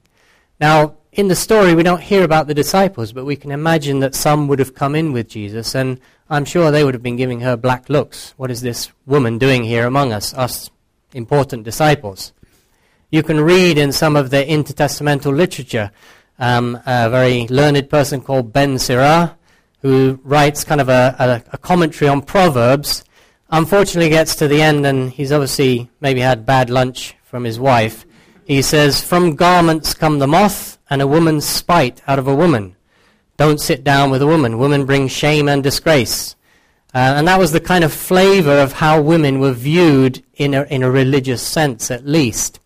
Now, 0.59 0.98
in 1.11 1.27
the 1.27 1.35
story, 1.35 1.73
we 1.73 1.83
don't 1.83 2.01
hear 2.01 2.23
about 2.23 2.47
the 2.47 2.53
disciples, 2.53 3.11
but 3.11 3.25
we 3.25 3.35
can 3.35 3.51
imagine 3.51 3.99
that 3.99 4.13
some 4.13 4.47
would 4.47 4.59
have 4.59 4.75
come 4.75 4.93
in 4.95 5.11
with 5.11 5.27
Jesus, 5.27 5.73
and 5.73 5.99
I'm 6.29 6.45
sure 6.45 6.69
they 6.69 6.83
would 6.83 6.93
have 6.93 7.03
been 7.03 7.15
giving 7.15 7.39
her 7.41 7.57
black 7.57 7.89
looks. 7.89 8.33
What 8.37 8.51
is 8.51 8.61
this 8.61 8.91
woman 9.07 9.39
doing 9.39 9.63
here 9.63 9.87
among 9.87 10.13
us, 10.13 10.33
us 10.35 10.69
important 11.13 11.63
disciples? 11.63 12.31
You 13.09 13.23
can 13.23 13.41
read 13.41 13.79
in 13.79 13.91
some 13.91 14.15
of 14.15 14.29
the 14.29 14.45
intertestamental 14.45 15.35
literature 15.35 15.91
um, 16.37 16.79
a 16.85 17.09
very 17.09 17.47
learned 17.47 17.89
person 17.89 18.21
called 18.21 18.53
Ben 18.53 18.75
Sirah, 18.75 19.35
who 19.81 20.19
writes 20.23 20.63
kind 20.63 20.79
of 20.79 20.89
a, 20.89 21.15
a, 21.17 21.53
a 21.53 21.57
commentary 21.57 22.07
on 22.07 22.21
Proverbs. 22.21 23.03
Unfortunately, 23.49 24.09
gets 24.09 24.35
to 24.35 24.47
the 24.47 24.61
end, 24.61 24.85
and 24.85 25.09
he's 25.09 25.31
obviously 25.31 25.89
maybe 26.01 26.19
had 26.19 26.45
bad 26.45 26.69
lunch 26.69 27.15
from 27.23 27.45
his 27.45 27.59
wife. 27.59 28.05
He 28.45 28.61
says, 28.61 29.03
From 29.03 29.35
garments 29.35 29.93
come 29.93 30.19
the 30.19 30.27
moth, 30.27 30.78
and 30.89 31.01
a 31.01 31.07
woman's 31.07 31.45
spite 31.45 32.01
out 32.07 32.19
of 32.19 32.27
a 32.27 32.35
woman. 32.35 32.75
Don't 33.37 33.59
sit 33.59 33.83
down 33.83 34.11
with 34.11 34.21
a 34.21 34.27
woman. 34.27 34.57
Women 34.57 34.85
bring 34.85 35.07
shame 35.07 35.47
and 35.47 35.63
disgrace. 35.63 36.35
Uh, 36.93 37.13
and 37.17 37.27
that 37.27 37.39
was 37.39 37.51
the 37.51 37.59
kind 37.59 37.83
of 37.83 37.93
flavor 37.93 38.59
of 38.59 38.73
how 38.73 38.99
women 39.01 39.39
were 39.39 39.53
viewed 39.53 40.23
in 40.35 40.53
a, 40.53 40.63
in 40.63 40.81
a 40.81 40.89
religious 40.89 41.41
sense, 41.41 41.91
at 41.91 42.05
least. 42.05 42.59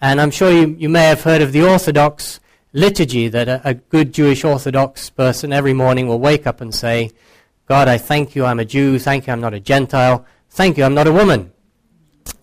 And 0.00 0.20
I'm 0.20 0.30
sure 0.30 0.50
you, 0.50 0.76
you 0.78 0.88
may 0.88 1.04
have 1.04 1.22
heard 1.22 1.42
of 1.42 1.52
the 1.52 1.62
Orthodox 1.62 2.40
liturgy 2.72 3.28
that 3.28 3.48
a, 3.48 3.60
a 3.64 3.74
good 3.74 4.12
Jewish 4.12 4.44
Orthodox 4.44 5.10
person 5.10 5.52
every 5.52 5.74
morning 5.74 6.08
will 6.08 6.18
wake 6.18 6.46
up 6.46 6.60
and 6.60 6.74
say, 6.74 7.12
God, 7.66 7.86
I 7.86 7.98
thank 7.98 8.34
you, 8.34 8.44
I'm 8.44 8.60
a 8.60 8.64
Jew. 8.64 8.98
Thank 8.98 9.26
you, 9.26 9.32
I'm 9.32 9.40
not 9.40 9.54
a 9.54 9.60
Gentile. 9.60 10.26
Thank 10.50 10.76
you, 10.76 10.84
I'm 10.84 10.94
not 10.94 11.06
a 11.06 11.12
woman. 11.12 11.52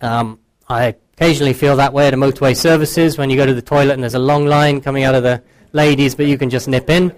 Um, 0.00 0.38
I 0.68 0.96
occasionally 1.14 1.52
feel 1.52 1.76
that 1.76 1.92
way 1.92 2.08
at 2.08 2.14
a 2.14 2.16
motorway 2.16 2.56
services 2.56 3.16
when 3.16 3.30
you 3.30 3.36
go 3.36 3.46
to 3.46 3.54
the 3.54 3.62
toilet 3.62 3.94
and 3.94 4.02
there's 4.02 4.14
a 4.14 4.18
long 4.18 4.46
line 4.46 4.80
coming 4.80 5.04
out 5.04 5.14
of 5.14 5.22
the 5.22 5.42
ladies, 5.72 6.14
but 6.14 6.26
you 6.26 6.36
can 6.36 6.50
just 6.50 6.68
nip 6.68 6.90
in. 6.90 7.14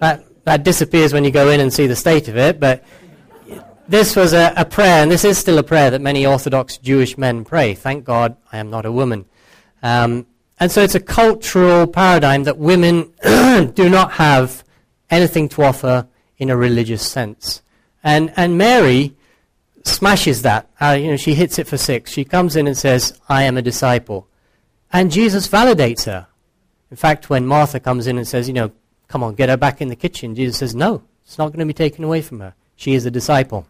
That, 0.00 0.24
that 0.44 0.64
disappears 0.64 1.12
when 1.12 1.24
you 1.24 1.30
go 1.30 1.50
in 1.50 1.60
and 1.60 1.72
see 1.72 1.86
the 1.86 1.96
state 1.96 2.28
of 2.28 2.36
it, 2.36 2.58
but 2.58 2.84
this 3.88 4.16
was 4.16 4.32
a, 4.32 4.52
a, 4.56 4.64
prayer, 4.64 5.02
and 5.02 5.10
this 5.10 5.24
is 5.24 5.38
still 5.38 5.58
a 5.58 5.62
prayer 5.62 5.90
that 5.90 6.00
many 6.00 6.26
Orthodox 6.26 6.78
Jewish 6.78 7.18
men 7.18 7.44
pray. 7.44 7.74
Thank 7.74 8.04
God 8.04 8.36
I 8.50 8.58
am 8.58 8.70
not 8.70 8.86
a 8.86 8.92
woman. 8.92 9.26
Um, 9.82 10.26
and 10.58 10.70
so 10.70 10.82
it's 10.82 10.94
a 10.94 11.00
cultural 11.00 11.86
paradigm 11.86 12.44
that 12.44 12.58
women 12.58 13.12
do 13.74 13.88
not 13.88 14.12
have 14.12 14.64
anything 15.10 15.48
to 15.50 15.62
offer 15.62 16.06
in 16.38 16.50
a 16.50 16.56
religious 16.56 17.06
sense. 17.08 17.62
And, 18.02 18.32
and 18.36 18.56
Mary 18.58 19.14
smashes 19.86 20.42
that. 20.42 20.68
Uh, 20.80 20.96
you 20.98 21.10
know, 21.10 21.16
she 21.16 21.34
hits 21.34 21.58
it 21.58 21.66
for 21.66 21.76
six. 21.76 22.12
She 22.12 22.24
comes 22.24 22.56
in 22.56 22.66
and 22.66 22.76
says, 22.76 23.18
I 23.28 23.44
am 23.44 23.56
a 23.56 23.62
disciple. 23.62 24.28
And 24.92 25.10
Jesus 25.10 25.48
validates 25.48 26.04
her. 26.06 26.26
In 26.90 26.96
fact, 26.96 27.30
when 27.30 27.46
Martha 27.46 27.80
comes 27.80 28.06
in 28.06 28.18
and 28.18 28.28
says, 28.28 28.48
you 28.48 28.54
know, 28.54 28.70
come 29.08 29.22
on, 29.22 29.34
get 29.34 29.48
her 29.48 29.56
back 29.56 29.80
in 29.80 29.88
the 29.88 29.96
kitchen, 29.96 30.34
Jesus 30.34 30.58
says, 30.58 30.74
no, 30.74 31.02
it's 31.24 31.38
not 31.38 31.48
going 31.48 31.60
to 31.60 31.66
be 31.66 31.72
taken 31.72 32.04
away 32.04 32.20
from 32.20 32.40
her. 32.40 32.54
She 32.76 32.94
is 32.94 33.06
a 33.06 33.10
disciple. 33.10 33.66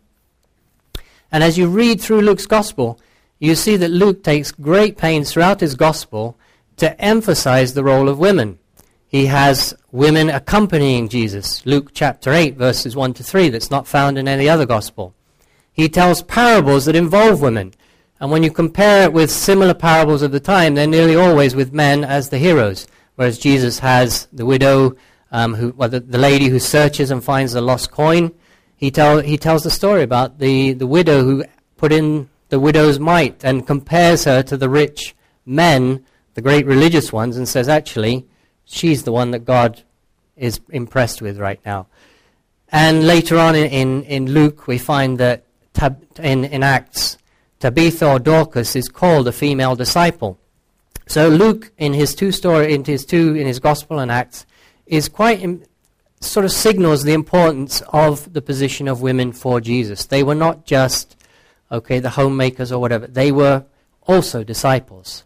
And 1.30 1.44
as 1.44 1.56
you 1.56 1.68
read 1.68 2.00
through 2.00 2.22
Luke's 2.22 2.46
gospel, 2.46 3.00
you 3.38 3.54
see 3.54 3.76
that 3.76 3.90
Luke 3.90 4.22
takes 4.22 4.52
great 4.52 4.96
pains 4.96 5.32
throughout 5.32 5.60
his 5.60 5.74
gospel 5.74 6.36
to 6.76 7.00
emphasize 7.00 7.74
the 7.74 7.84
role 7.84 8.08
of 8.08 8.18
women. 8.18 8.58
He 9.06 9.26
has 9.26 9.74
women 9.90 10.30
accompanying 10.30 11.08
Jesus. 11.08 11.64
Luke 11.66 11.90
chapter 11.92 12.32
8, 12.32 12.56
verses 12.56 12.96
1 12.96 13.14
to 13.14 13.22
3, 13.22 13.50
that's 13.50 13.70
not 13.70 13.86
found 13.86 14.16
in 14.16 14.26
any 14.26 14.48
other 14.48 14.66
gospel. 14.66 15.14
He 15.72 15.88
tells 15.88 16.22
parables 16.22 16.84
that 16.84 16.96
involve 16.96 17.40
women. 17.40 17.74
And 18.20 18.30
when 18.30 18.42
you 18.42 18.50
compare 18.50 19.04
it 19.04 19.12
with 19.12 19.30
similar 19.30 19.74
parables 19.74 20.22
of 20.22 20.32
the 20.32 20.40
time, 20.40 20.74
they're 20.74 20.86
nearly 20.86 21.16
always 21.16 21.54
with 21.54 21.72
men 21.72 22.04
as 22.04 22.28
the 22.28 22.38
heroes. 22.38 22.86
Whereas 23.16 23.38
Jesus 23.38 23.80
has 23.80 24.28
the 24.32 24.46
widow, 24.46 24.96
um, 25.30 25.54
who, 25.54 25.72
well, 25.72 25.88
the, 25.88 26.00
the 26.00 26.18
lady 26.18 26.48
who 26.48 26.58
searches 26.58 27.10
and 27.10 27.24
finds 27.24 27.52
the 27.52 27.60
lost 27.60 27.90
coin 27.90 28.32
he, 28.82 28.90
tell, 28.90 29.20
he 29.20 29.38
tells 29.38 29.62
the 29.62 29.70
story 29.70 30.02
about 30.02 30.40
the, 30.40 30.72
the 30.72 30.88
widow 30.88 31.22
who 31.22 31.44
put 31.76 31.92
in 31.92 32.28
the 32.48 32.58
widow's 32.58 32.98
mite 32.98 33.44
and 33.44 33.64
compares 33.64 34.24
her 34.24 34.42
to 34.42 34.56
the 34.56 34.68
rich 34.68 35.14
men, 35.46 36.04
the 36.34 36.40
great 36.40 36.66
religious 36.66 37.12
ones, 37.12 37.36
and 37.36 37.48
says, 37.48 37.68
actually, 37.68 38.26
she's 38.64 39.04
the 39.04 39.12
one 39.12 39.30
that 39.30 39.44
God 39.44 39.84
is 40.36 40.58
impressed 40.70 41.22
with 41.22 41.38
right 41.38 41.60
now. 41.64 41.86
And 42.72 43.06
later 43.06 43.38
on 43.38 43.54
in, 43.54 43.66
in, 43.66 44.02
in 44.02 44.32
Luke, 44.32 44.66
we 44.66 44.78
find 44.78 45.16
that 45.18 45.44
in, 46.18 46.44
in 46.44 46.62
Acts, 46.62 47.18
Tabitha 47.60 48.08
or 48.08 48.18
Dorcas 48.18 48.74
is 48.76 48.88
called 48.88 49.28
a 49.28 49.32
female 49.32 49.76
disciple. 49.76 50.38
So 51.06 51.28
Luke, 51.28 51.72
in 51.78 51.94
his 51.94 52.14
two 52.14 52.32
story, 52.32 52.74
in 52.74 52.84
his 52.84 53.04
two, 53.04 53.34
in 53.34 53.46
his 53.46 53.58
Gospel 53.58 53.98
and 53.98 54.10
Acts, 54.10 54.46
is 54.86 55.08
quite 55.08 55.40
Im- 55.40 55.62
sort 56.20 56.44
of 56.44 56.52
signals 56.52 57.02
the 57.02 57.12
importance 57.12 57.82
of 57.92 58.32
the 58.32 58.42
position 58.42 58.88
of 58.88 59.02
women 59.02 59.32
for 59.32 59.60
Jesus. 59.60 60.06
They 60.06 60.22
were 60.22 60.34
not 60.34 60.64
just, 60.64 61.16
okay, 61.70 61.98
the 61.98 62.10
homemakers 62.10 62.72
or 62.72 62.80
whatever. 62.80 63.06
They 63.06 63.32
were 63.32 63.64
also 64.06 64.44
disciples. 64.44 65.24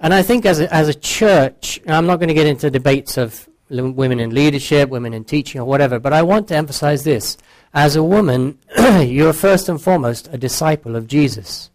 And 0.00 0.12
I 0.12 0.22
think 0.22 0.44
as 0.44 0.60
a, 0.60 0.72
as 0.74 0.88
a 0.88 0.94
church, 0.94 1.80
I'm 1.86 2.06
not 2.06 2.16
going 2.16 2.28
to 2.28 2.34
get 2.34 2.46
into 2.46 2.70
debates 2.70 3.16
of 3.16 3.48
women 3.68 4.20
in 4.20 4.34
leadership, 4.34 4.88
women 4.90 5.14
in 5.14 5.24
teaching, 5.24 5.60
or 5.60 5.64
whatever, 5.64 5.98
but 5.98 6.12
I 6.12 6.22
want 6.22 6.48
to 6.48 6.56
emphasize 6.56 7.04
this. 7.04 7.36
As 7.76 7.94
a 7.94 8.02
woman, 8.02 8.58
you're 9.02 9.34
first 9.34 9.68
and 9.68 9.78
foremost 9.78 10.30
a 10.32 10.38
disciple 10.38 10.96
of 10.96 11.06
Jesus. 11.06 11.68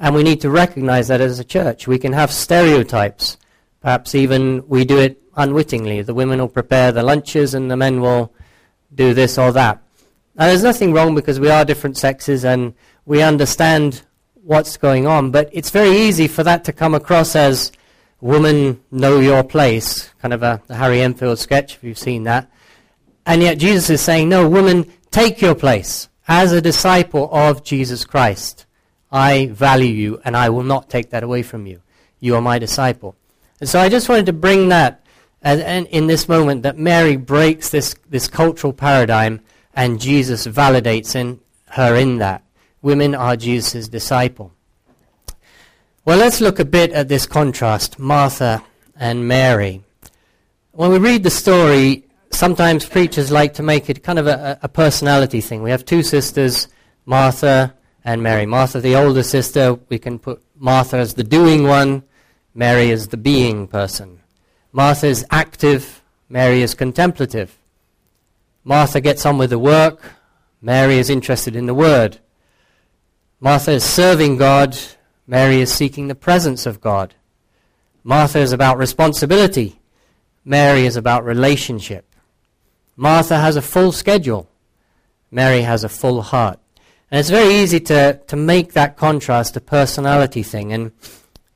And 0.00 0.12
we 0.12 0.24
need 0.24 0.40
to 0.40 0.50
recognize 0.50 1.06
that 1.06 1.20
as 1.20 1.38
a 1.38 1.44
church. 1.44 1.86
We 1.86 1.96
can 1.96 2.12
have 2.12 2.32
stereotypes. 2.32 3.36
Perhaps 3.80 4.16
even 4.16 4.66
we 4.66 4.84
do 4.84 4.98
it 4.98 5.22
unwittingly. 5.36 6.02
The 6.02 6.12
women 6.12 6.40
will 6.40 6.48
prepare 6.48 6.90
the 6.90 7.04
lunches 7.04 7.54
and 7.54 7.70
the 7.70 7.76
men 7.76 8.00
will 8.00 8.34
do 8.92 9.14
this 9.14 9.38
or 9.38 9.52
that. 9.52 9.80
Now, 10.34 10.46
there's 10.46 10.64
nothing 10.64 10.92
wrong 10.92 11.14
because 11.14 11.38
we 11.38 11.50
are 11.50 11.64
different 11.64 11.98
sexes 11.98 12.44
and 12.44 12.74
we 13.06 13.22
understand 13.22 14.02
what's 14.42 14.76
going 14.76 15.06
on, 15.06 15.30
but 15.30 15.50
it's 15.52 15.70
very 15.70 15.96
easy 15.96 16.26
for 16.26 16.42
that 16.42 16.64
to 16.64 16.72
come 16.72 16.96
across 16.96 17.36
as 17.36 17.70
woman 18.20 18.80
know 18.90 19.20
your 19.20 19.44
place, 19.44 20.10
kind 20.20 20.34
of 20.34 20.42
a, 20.42 20.60
a 20.68 20.74
Harry 20.74 21.00
Enfield 21.00 21.38
sketch, 21.38 21.76
if 21.76 21.84
you've 21.84 21.96
seen 21.96 22.24
that. 22.24 22.50
And 23.24 23.40
yet 23.40 23.58
Jesus 23.58 23.88
is 23.88 24.00
saying, 24.00 24.28
no, 24.28 24.48
woman, 24.48 24.92
take 25.14 25.40
your 25.40 25.54
place 25.54 26.08
as 26.26 26.50
a 26.50 26.60
disciple 26.60 27.28
of 27.32 27.62
Jesus 27.62 28.04
Christ. 28.04 28.66
I 29.12 29.46
value 29.46 29.94
you 29.94 30.20
and 30.24 30.36
I 30.36 30.48
will 30.48 30.64
not 30.64 30.90
take 30.90 31.10
that 31.10 31.22
away 31.22 31.44
from 31.44 31.66
you. 31.66 31.82
You 32.18 32.34
are 32.34 32.40
my 32.40 32.58
disciple. 32.58 33.14
And 33.60 33.68
so 33.68 33.78
I 33.78 33.88
just 33.88 34.08
wanted 34.08 34.26
to 34.26 34.32
bring 34.32 34.70
that 34.70 35.06
and, 35.40 35.86
in 35.86 36.08
this 36.08 36.28
moment 36.28 36.64
that 36.64 36.78
Mary 36.78 37.16
breaks 37.16 37.68
this, 37.68 37.94
this 38.10 38.26
cultural 38.26 38.72
paradigm 38.72 39.40
and 39.72 40.00
Jesus 40.00 40.48
validates 40.48 41.14
in 41.14 41.38
her 41.68 41.94
in 41.94 42.18
that. 42.18 42.42
Women 42.82 43.14
are 43.14 43.36
Jesus' 43.36 43.86
disciple. 43.86 44.52
Well, 46.04 46.18
let's 46.18 46.40
look 46.40 46.58
a 46.58 46.64
bit 46.64 46.90
at 46.90 47.08
this 47.08 47.24
contrast, 47.24 48.00
Martha 48.00 48.64
and 48.96 49.28
Mary. 49.28 49.82
When 50.72 50.90
we 50.90 50.98
read 50.98 51.22
the 51.22 51.30
story, 51.30 52.03
sometimes 52.34 52.84
preachers 52.84 53.30
like 53.30 53.54
to 53.54 53.62
make 53.62 53.88
it 53.88 54.02
kind 54.02 54.18
of 54.18 54.26
a, 54.26 54.58
a 54.62 54.68
personality 54.68 55.40
thing. 55.40 55.62
We 55.62 55.70
have 55.70 55.84
two 55.84 56.02
sisters, 56.02 56.68
Martha 57.06 57.74
and 58.04 58.22
Mary. 58.22 58.46
Martha, 58.46 58.80
the 58.80 58.96
older 58.96 59.22
sister, 59.22 59.74
we 59.88 59.98
can 59.98 60.18
put 60.18 60.42
Martha 60.56 60.96
as 60.96 61.14
the 61.14 61.24
doing 61.24 61.64
one, 61.66 62.02
Mary 62.54 62.90
as 62.90 63.08
the 63.08 63.16
being 63.16 63.66
person. 63.66 64.20
Martha 64.72 65.06
is 65.06 65.24
active, 65.30 66.02
Mary 66.28 66.62
is 66.62 66.74
contemplative. 66.74 67.56
Martha 68.64 69.00
gets 69.00 69.24
on 69.24 69.38
with 69.38 69.50
the 69.50 69.58
work, 69.58 70.00
Mary 70.60 70.98
is 70.98 71.10
interested 71.10 71.54
in 71.54 71.66
the 71.66 71.74
word. 71.74 72.18
Martha 73.40 73.72
is 73.72 73.84
serving 73.84 74.36
God, 74.36 74.76
Mary 75.26 75.60
is 75.60 75.72
seeking 75.72 76.08
the 76.08 76.14
presence 76.14 76.66
of 76.66 76.80
God. 76.80 77.14
Martha 78.02 78.38
is 78.38 78.52
about 78.52 78.78
responsibility, 78.78 79.80
Mary 80.44 80.86
is 80.86 80.96
about 80.96 81.24
relationship. 81.24 82.13
Martha 82.96 83.38
has 83.38 83.56
a 83.56 83.62
full 83.62 83.92
schedule, 83.92 84.48
Mary 85.30 85.62
has 85.62 85.84
a 85.84 85.88
full 85.88 86.22
heart. 86.22 86.58
And 87.10 87.20
it's 87.20 87.30
very 87.30 87.54
easy 87.54 87.80
to, 87.80 88.20
to 88.26 88.36
make 88.36 88.72
that 88.72 88.96
contrast 88.96 89.56
a 89.56 89.60
personality 89.60 90.42
thing. 90.42 90.72
And 90.72 90.92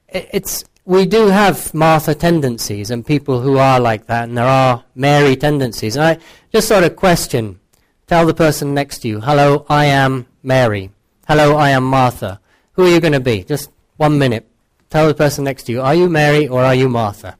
it, 0.09 0.29
it's, 0.33 0.65
we 0.85 1.07
do 1.07 1.27
have 1.29 1.73
Martha 1.75 2.15
tendencies 2.15 2.91
and 2.91 3.07
people 3.07 3.41
who 3.41 3.59
are 3.59 3.81
like 3.81 4.07
that, 4.07 4.29
and 4.29 4.39
there 4.39 4.47
are 4.47 4.85
Mary 4.95 5.37
tendencies. 5.37 5.97
And 5.97 6.05
I 6.05 6.19
just 6.53 6.69
sort 6.69 6.85
of 6.85 6.97
question, 6.97 7.61
tell 8.07 8.27
the 8.27 8.35
person 8.35 8.75
next 8.75 9.01
to 9.01 9.09
you, 9.09 9.21
hello, 9.21 9.67
I 9.69 9.87
am 9.87 10.27
Mary. 10.43 10.91
Hello, 11.27 11.57
I 11.57 11.71
am 11.71 11.85
Martha. 11.85 12.41
Who 12.73 12.87
are 12.87 12.91
you 12.91 13.01
going 13.01 13.13
to 13.13 13.21
be? 13.21 13.45
Just 13.45 13.71
one 13.97 14.19
minute. 14.19 14.49
Tell 14.91 15.07
the 15.07 15.15
person 15.15 15.45
next 15.45 15.65
to 15.65 15.73
you, 15.73 15.83
are 15.83 15.95
you 15.95 16.09
Mary 16.09 16.49
or 16.49 16.63
are 16.63 16.75
you 16.75 16.89
Martha? 16.89 17.37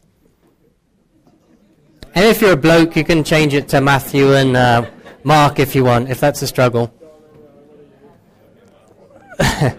And 2.19 2.27
if 2.27 2.41
you're 2.41 2.55
a 2.55 2.57
bloke, 2.57 2.97
you 2.97 3.05
can 3.05 3.23
change 3.23 3.55
it 3.55 3.69
to 3.69 3.81
Matthew 3.81 4.33
and 4.35 4.57
uh, 4.57 4.91
Mark 5.23 5.61
if 5.61 5.77
you 5.77 5.85
want, 5.85 6.11
if 6.11 6.19
that's 6.19 6.43
a 6.43 6.49
struggle. 6.49 6.93
I, 9.39 9.79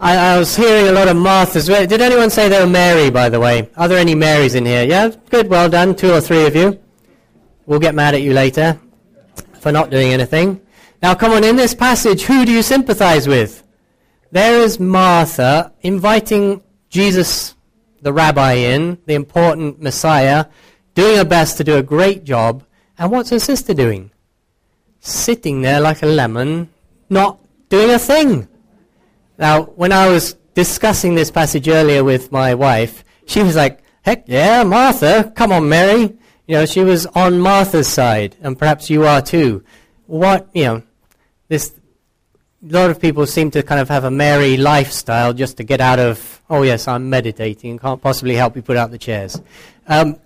I, 0.00 0.38
was 0.38 0.56
hearing 0.56 0.88
a 0.88 0.92
lot 0.92 1.08
of 1.08 1.18
Marthas. 1.18 1.66
Did 1.86 2.00
anyone 2.00 2.30
say 2.30 2.48
they 2.48 2.58
were 2.58 2.66
Mary, 2.66 3.10
by 3.10 3.28
the 3.28 3.38
way? 3.38 3.68
Are 3.76 3.86
there 3.86 3.98
any 3.98 4.14
Marys 4.14 4.54
in 4.54 4.64
here? 4.64 4.84
Yeah? 4.84 5.12
Good, 5.28 5.46
well 5.50 5.68
done. 5.68 5.94
Two 5.94 6.10
or 6.10 6.22
three 6.22 6.46
of 6.46 6.56
you. 6.56 6.80
We'll 7.66 7.80
get 7.80 7.94
mad 7.94 8.14
at 8.14 8.22
you 8.22 8.32
later 8.32 8.80
for 9.60 9.72
not 9.72 9.90
doing 9.90 10.14
anything. 10.14 10.62
Now, 11.02 11.14
come 11.14 11.32
on, 11.32 11.44
in 11.44 11.56
this 11.56 11.74
passage, 11.74 12.22
who 12.22 12.46
do 12.46 12.52
you 12.52 12.62
sympathize 12.62 13.28
with? 13.28 13.59
There 14.30 14.60
is 14.60 14.78
Martha 14.78 15.72
inviting 15.82 16.62
Jesus, 16.88 17.54
the 18.02 18.12
rabbi, 18.12 18.54
in, 18.54 18.98
the 19.06 19.14
important 19.14 19.80
Messiah, 19.80 20.46
doing 20.94 21.16
her 21.16 21.24
best 21.24 21.56
to 21.56 21.64
do 21.64 21.76
a 21.76 21.82
great 21.82 22.24
job. 22.24 22.64
And 22.98 23.10
what's 23.10 23.30
her 23.30 23.38
sister 23.38 23.74
doing? 23.74 24.10
Sitting 25.00 25.62
there 25.62 25.80
like 25.80 26.02
a 26.02 26.06
lemon, 26.06 26.68
not 27.08 27.38
doing 27.68 27.90
a 27.90 27.98
thing. 27.98 28.48
Now, 29.38 29.62
when 29.62 29.92
I 29.92 30.08
was 30.08 30.34
discussing 30.54 31.14
this 31.14 31.30
passage 31.30 31.68
earlier 31.68 32.04
with 32.04 32.30
my 32.30 32.54
wife, 32.54 33.04
she 33.26 33.42
was 33.42 33.56
like, 33.56 33.80
heck 34.02 34.24
yeah, 34.26 34.62
Martha, 34.64 35.32
come 35.34 35.52
on, 35.52 35.68
Mary. 35.68 36.16
You 36.46 36.56
know, 36.56 36.66
she 36.66 36.80
was 36.80 37.06
on 37.06 37.38
Martha's 37.38 37.88
side, 37.88 38.36
and 38.42 38.58
perhaps 38.58 38.90
you 38.90 39.06
are 39.06 39.22
too. 39.22 39.64
What, 40.06 40.48
you 40.52 40.64
know, 40.64 40.82
this, 41.48 41.79
a 42.62 42.72
lot 42.72 42.90
of 42.90 43.00
people 43.00 43.26
seem 43.26 43.50
to 43.50 43.62
kind 43.62 43.80
of 43.80 43.88
have 43.88 44.04
a 44.04 44.10
Mary 44.10 44.58
lifestyle 44.58 45.32
just 45.32 45.56
to 45.56 45.64
get 45.64 45.80
out 45.80 45.98
of, 45.98 46.42
oh 46.50 46.62
yes, 46.62 46.86
I'm 46.86 47.08
meditating, 47.08 47.78
can't 47.78 48.02
possibly 48.02 48.34
help 48.34 48.54
you 48.54 48.60
put 48.60 48.76
out 48.76 48.90
the 48.90 48.98
chairs. 48.98 49.40
Um, 49.86 50.16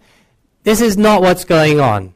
this 0.65 0.81
is 0.81 0.97
not 0.97 1.23
what's 1.23 1.45
going 1.45 1.79
on, 1.79 2.13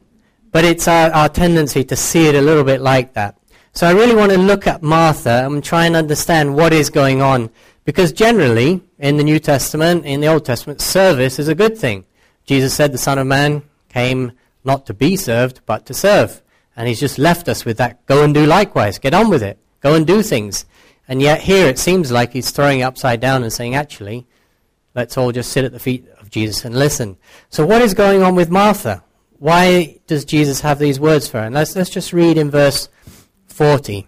but 0.51 0.65
it's 0.65 0.89
our, 0.89 1.09
our 1.11 1.29
tendency 1.29 1.85
to 1.85 1.95
see 1.95 2.27
it 2.27 2.35
a 2.35 2.41
little 2.41 2.65
bit 2.65 2.81
like 2.81 3.13
that. 3.13 3.37
So 3.71 3.87
I 3.87 3.91
really 3.91 4.15
want 4.15 4.33
to 4.33 4.37
look 4.37 4.67
at 4.67 4.83
Martha 4.83 5.45
and 5.45 5.63
try 5.63 5.85
and 5.85 5.95
understand 5.95 6.55
what 6.55 6.73
is 6.73 6.89
going 6.89 7.21
on. 7.21 7.49
Because 7.85 8.11
generally, 8.11 8.83
in 8.97 9.17
the 9.17 9.23
New 9.23 9.39
Testament, 9.39 10.05
in 10.05 10.19
the 10.19 10.27
Old 10.27 10.43
Testament, 10.43 10.81
service 10.81 11.39
is 11.39 11.47
a 11.47 11.55
good 11.55 11.77
thing. 11.77 12.05
Jesus 12.45 12.73
said 12.73 12.91
the 12.91 12.97
Son 12.97 13.17
of 13.17 13.27
Man 13.27 13.63
came 13.87 14.33
not 14.65 14.85
to 14.87 14.93
be 14.93 15.15
served, 15.15 15.61
but 15.65 15.85
to 15.85 15.93
serve. 15.93 16.41
And 16.75 16.87
he's 16.87 16.99
just 16.99 17.17
left 17.17 17.47
us 17.47 17.63
with 17.63 17.77
that. 17.77 18.05
Go 18.05 18.23
and 18.23 18.33
do 18.33 18.45
likewise. 18.45 18.99
Get 18.99 19.13
on 19.13 19.29
with 19.29 19.43
it. 19.43 19.59
Go 19.81 19.95
and 19.95 20.05
do 20.05 20.21
things. 20.21 20.65
And 21.07 21.21
yet 21.21 21.41
here 21.41 21.67
it 21.67 21.79
seems 21.79 22.11
like 22.11 22.33
he's 22.33 22.51
throwing 22.51 22.81
it 22.81 22.83
upside 22.83 23.19
down 23.19 23.43
and 23.43 23.51
saying, 23.51 23.75
actually, 23.75 24.27
let's 24.95 25.17
all 25.17 25.31
just 25.31 25.51
sit 25.51 25.65
at 25.65 25.71
the 25.71 25.79
feet 25.79 26.07
of 26.19 26.29
Jesus 26.29 26.65
and 26.65 26.75
listen. 26.75 27.17
So 27.49 27.65
what 27.65 27.81
is 27.81 27.93
going 27.93 28.21
on 28.21 28.35
with 28.35 28.51
Martha? 28.51 29.03
Why 29.39 29.99
does 30.05 30.25
Jesus 30.25 30.61
have 30.61 30.79
these 30.79 30.99
words 30.99 31.27
for 31.27 31.39
her? 31.39 31.45
And 31.45 31.55
let's, 31.55 31.75
let's 31.75 31.89
just 31.89 32.13
read 32.13 32.37
in 32.37 32.51
verse 32.51 32.89
40 33.47 34.07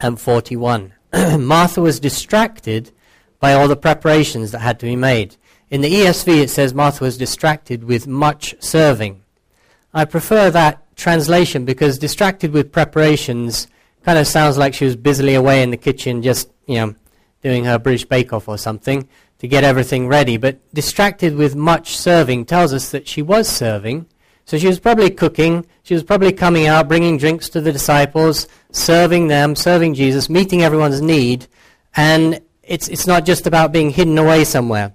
and 0.00 0.20
41. 0.20 0.94
Martha 1.38 1.80
was 1.80 2.00
distracted 2.00 2.90
by 3.38 3.52
all 3.52 3.68
the 3.68 3.76
preparations 3.76 4.50
that 4.50 4.60
had 4.60 4.80
to 4.80 4.86
be 4.86 4.96
made. 4.96 5.36
In 5.70 5.80
the 5.80 5.92
ESV, 5.92 6.42
it 6.42 6.50
says 6.50 6.74
Martha 6.74 7.04
was 7.04 7.18
distracted 7.18 7.84
with 7.84 8.06
much 8.06 8.54
serving. 8.60 9.22
I 9.92 10.04
prefer 10.04 10.50
that 10.50 10.82
translation 10.96 11.64
because 11.64 11.98
distracted 11.98 12.52
with 12.52 12.72
preparations 12.72 13.68
kind 14.06 14.18
of 14.18 14.26
sounds 14.26 14.56
like 14.56 14.72
she 14.72 14.86
was 14.86 14.96
busily 14.96 15.34
away 15.34 15.62
in 15.62 15.70
the 15.70 15.76
kitchen 15.76 16.22
just, 16.22 16.50
you 16.64 16.76
know, 16.76 16.94
doing 17.42 17.64
her 17.64 17.78
British 17.78 18.06
Bake 18.06 18.32
Off 18.32 18.48
or 18.48 18.56
something 18.56 19.06
to 19.40 19.46
get 19.46 19.64
everything 19.64 20.08
ready. 20.08 20.38
But 20.38 20.58
distracted 20.72 21.36
with 21.36 21.54
much 21.54 21.94
serving 21.94 22.46
tells 22.46 22.72
us 22.72 22.90
that 22.92 23.06
she 23.06 23.20
was 23.20 23.46
serving 23.46 24.06
so 24.46 24.58
she 24.58 24.68
was 24.68 24.78
probably 24.78 25.10
cooking. 25.10 25.66
She 25.82 25.94
was 25.94 26.04
probably 26.04 26.32
coming 26.32 26.68
out, 26.68 26.86
bringing 26.86 27.18
drinks 27.18 27.48
to 27.50 27.60
the 27.60 27.72
disciples, 27.72 28.46
serving 28.70 29.26
them, 29.26 29.56
serving 29.56 29.94
Jesus, 29.94 30.30
meeting 30.30 30.62
everyone's 30.62 31.02
need. 31.02 31.48
And 31.96 32.40
it's, 32.62 32.86
it's 32.86 33.08
not 33.08 33.26
just 33.26 33.48
about 33.48 33.72
being 33.72 33.90
hidden 33.90 34.16
away 34.16 34.44
somewhere. 34.44 34.94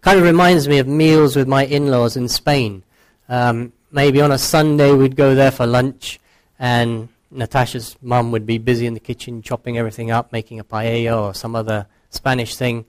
Kind 0.00 0.18
of 0.18 0.24
reminds 0.24 0.68
me 0.68 0.78
of 0.78 0.86
meals 0.86 1.34
with 1.34 1.48
my 1.48 1.66
in-laws 1.66 2.16
in 2.16 2.28
Spain. 2.28 2.84
Um, 3.28 3.72
maybe 3.90 4.20
on 4.20 4.30
a 4.30 4.38
Sunday 4.38 4.92
we'd 4.92 5.16
go 5.16 5.34
there 5.34 5.50
for 5.50 5.66
lunch, 5.66 6.20
and 6.60 7.08
Natasha's 7.30 7.96
mum 8.00 8.30
would 8.32 8.46
be 8.46 8.58
busy 8.58 8.86
in 8.86 8.94
the 8.94 9.00
kitchen 9.00 9.42
chopping 9.42 9.76
everything 9.76 10.10
up, 10.10 10.32
making 10.32 10.60
a 10.60 10.64
paella 10.64 11.20
or 11.20 11.34
some 11.34 11.54
other 11.54 11.86
Spanish 12.10 12.56
thing. 12.56 12.86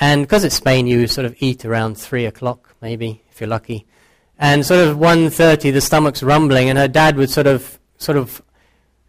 And 0.00 0.22
because 0.22 0.44
it's 0.44 0.56
Spain, 0.56 0.86
you 0.86 1.06
sort 1.06 1.24
of 1.24 1.34
eat 1.38 1.64
around 1.64 1.96
3 1.96 2.26
o'clock, 2.26 2.74
maybe, 2.80 3.22
if 3.30 3.40
you're 3.40 3.48
lucky. 3.48 3.86
And 4.38 4.66
sort 4.66 4.86
of 4.86 4.96
1.30 4.96 5.72
the 5.72 5.80
stomach's 5.80 6.22
rumbling 6.22 6.68
and 6.68 6.78
her 6.78 6.88
dad 6.88 7.16
would 7.16 7.30
sort 7.30 7.46
of 7.46 7.78
sort 7.98 8.18
of 8.18 8.42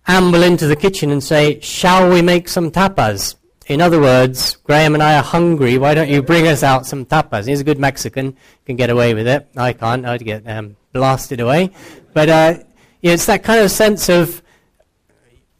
amble 0.08 0.44
into 0.44 0.68
the 0.68 0.76
kitchen 0.76 1.10
and 1.10 1.24
say 1.24 1.60
shall 1.62 2.10
we 2.10 2.22
make 2.22 2.48
some 2.48 2.70
tapas? 2.72 3.36
In 3.66 3.82
other 3.82 4.00
words 4.00 4.58
graham 4.58 4.94
and 4.94 5.02
i 5.02 5.18
are 5.18 5.24
hungry. 5.24 5.80
Why 5.80 5.96
don't 5.96 6.10
you 6.10 6.22
bring 6.22 6.48
us 6.48 6.62
out 6.62 6.86
some 6.86 7.06
tapas? 7.06 7.48
He's 7.48 7.62
a 7.62 7.64
good 7.64 7.80
mexican 7.80 8.38
can 8.68 8.76
get 8.76 8.92
away 8.92 9.16
with 9.16 9.28
it. 9.28 9.48
I 9.58 9.74
can't 9.74 10.06
i'd 10.06 10.24
get 10.24 10.48
um, 10.48 10.76
blasted 10.94 11.40
away. 11.40 11.72
But 12.14 12.30
uh, 12.30 12.60
yeah, 13.02 13.14
it's 13.14 13.26
that 13.26 13.44
kind 13.44 13.62
of 13.62 13.72
sense 13.72 14.10
of 14.10 14.44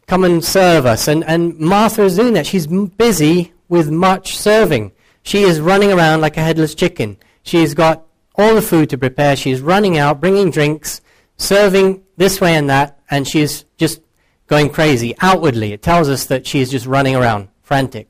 come 0.06 0.24
and 0.24 0.44
serve 0.44 0.86
us 0.86 1.08
and, 1.08 1.24
and 1.24 1.58
martha 1.58 2.02
is 2.02 2.16
doing 2.16 2.32
that 2.34 2.46
she's 2.46 2.66
busy 2.66 3.52
with 3.68 3.90
much 3.90 4.36
serving 4.36 4.92
she 5.22 5.42
is 5.42 5.60
running 5.60 5.92
around 5.92 6.20
like 6.20 6.36
a 6.36 6.42
headless 6.42 6.74
chicken 6.74 7.16
she's 7.42 7.74
got 7.74 8.06
all 8.38 8.54
the 8.54 8.62
food 8.62 8.90
to 8.90 8.98
prepare. 8.98 9.36
She's 9.36 9.60
running 9.60 9.98
out, 9.98 10.20
bringing 10.20 10.50
drinks, 10.50 11.00
serving 11.36 12.02
this 12.16 12.40
way 12.40 12.54
and 12.54 12.68
that, 12.70 13.00
and 13.10 13.26
she's 13.26 13.64
just 13.76 14.00
going 14.46 14.70
crazy. 14.70 15.14
Outwardly, 15.20 15.72
it 15.72 15.82
tells 15.82 16.08
us 16.08 16.26
that 16.26 16.46
she 16.46 16.60
is 16.60 16.70
just 16.70 16.86
running 16.86 17.16
around, 17.16 17.48
frantic. 17.62 18.08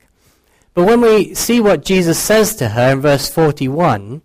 But 0.73 0.85
when 0.85 1.01
we 1.01 1.33
see 1.33 1.59
what 1.59 1.83
Jesus 1.83 2.19
says 2.19 2.55
to 2.57 2.69
her 2.69 2.91
in 2.91 3.01
verse 3.01 3.29
41, 3.29 4.21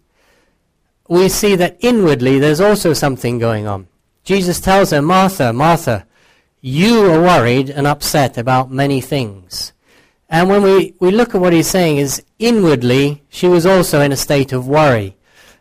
we 1.08 1.28
see 1.28 1.56
that 1.56 1.76
inwardly 1.80 2.38
there's 2.38 2.61
also 2.61 2.92
something 2.92 3.38
going 3.38 3.66
on. 3.66 3.88
Jesus 4.24 4.61
tells 4.61 4.90
her, 4.90 5.02
Martha, 5.02 5.52
Martha, 5.52 6.06
you 6.64 7.11
are 7.11 7.20
worried 7.20 7.68
and 7.68 7.88
upset 7.88 8.38
about 8.38 8.70
many 8.70 9.01
things. 9.01 9.72
And 10.31 10.48
when 10.48 10.62
we, 10.62 10.94
we 11.01 11.11
look 11.11 11.35
at 11.35 11.40
what 11.40 11.53
he's 11.53 11.66
saying 11.66 11.96
is 11.96 12.22
inwardly 12.38 13.25
she 13.29 13.48
was 13.48 13.66
also 13.66 14.01
in 14.01 14.12
a 14.12 14.16
state 14.16 14.53
of 14.53 14.68
worry. 14.68 15.16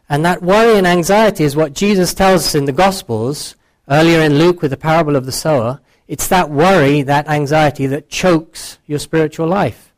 And 0.07 0.23
that 0.23 0.43
worry 0.43 0.77
and 0.77 0.85
anxiety 0.85 1.43
is 1.43 1.55
what 1.55 1.73
Jesus 1.73 2.13
tells 2.13 2.45
us 2.45 2.55
in 2.55 2.65
the 2.65 2.71
Gospels, 2.71 3.55
earlier 3.89 4.21
in 4.21 4.37
Luke 4.37 4.61
with 4.61 4.69
the 4.69 4.77
parable 4.77 5.15
of 5.15 5.25
the 5.25 5.31
sower. 5.31 5.81
It's 6.07 6.27
that 6.27 6.51
worry, 6.51 7.01
that 7.01 7.27
anxiety 7.27 7.87
that 7.87 8.09
chokes 8.09 8.77
your 8.85 8.99
spiritual 8.99 9.47
life. 9.47 9.93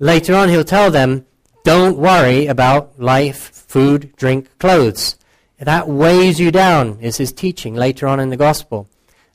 Later 0.00 0.34
on, 0.34 0.48
he'll 0.48 0.64
tell 0.64 0.90
them, 0.90 1.24
don't 1.62 1.98
worry 1.98 2.46
about 2.46 2.98
life, 2.98 3.50
food, 3.50 4.12
drink, 4.16 4.58
clothes. 4.58 5.16
That 5.60 5.88
weighs 5.88 6.40
you 6.40 6.50
down, 6.50 6.98
is 7.00 7.18
his 7.18 7.32
teaching 7.32 7.76
later 7.76 8.08
on 8.08 8.18
in 8.18 8.30
the 8.30 8.36
Gospel. 8.36 8.88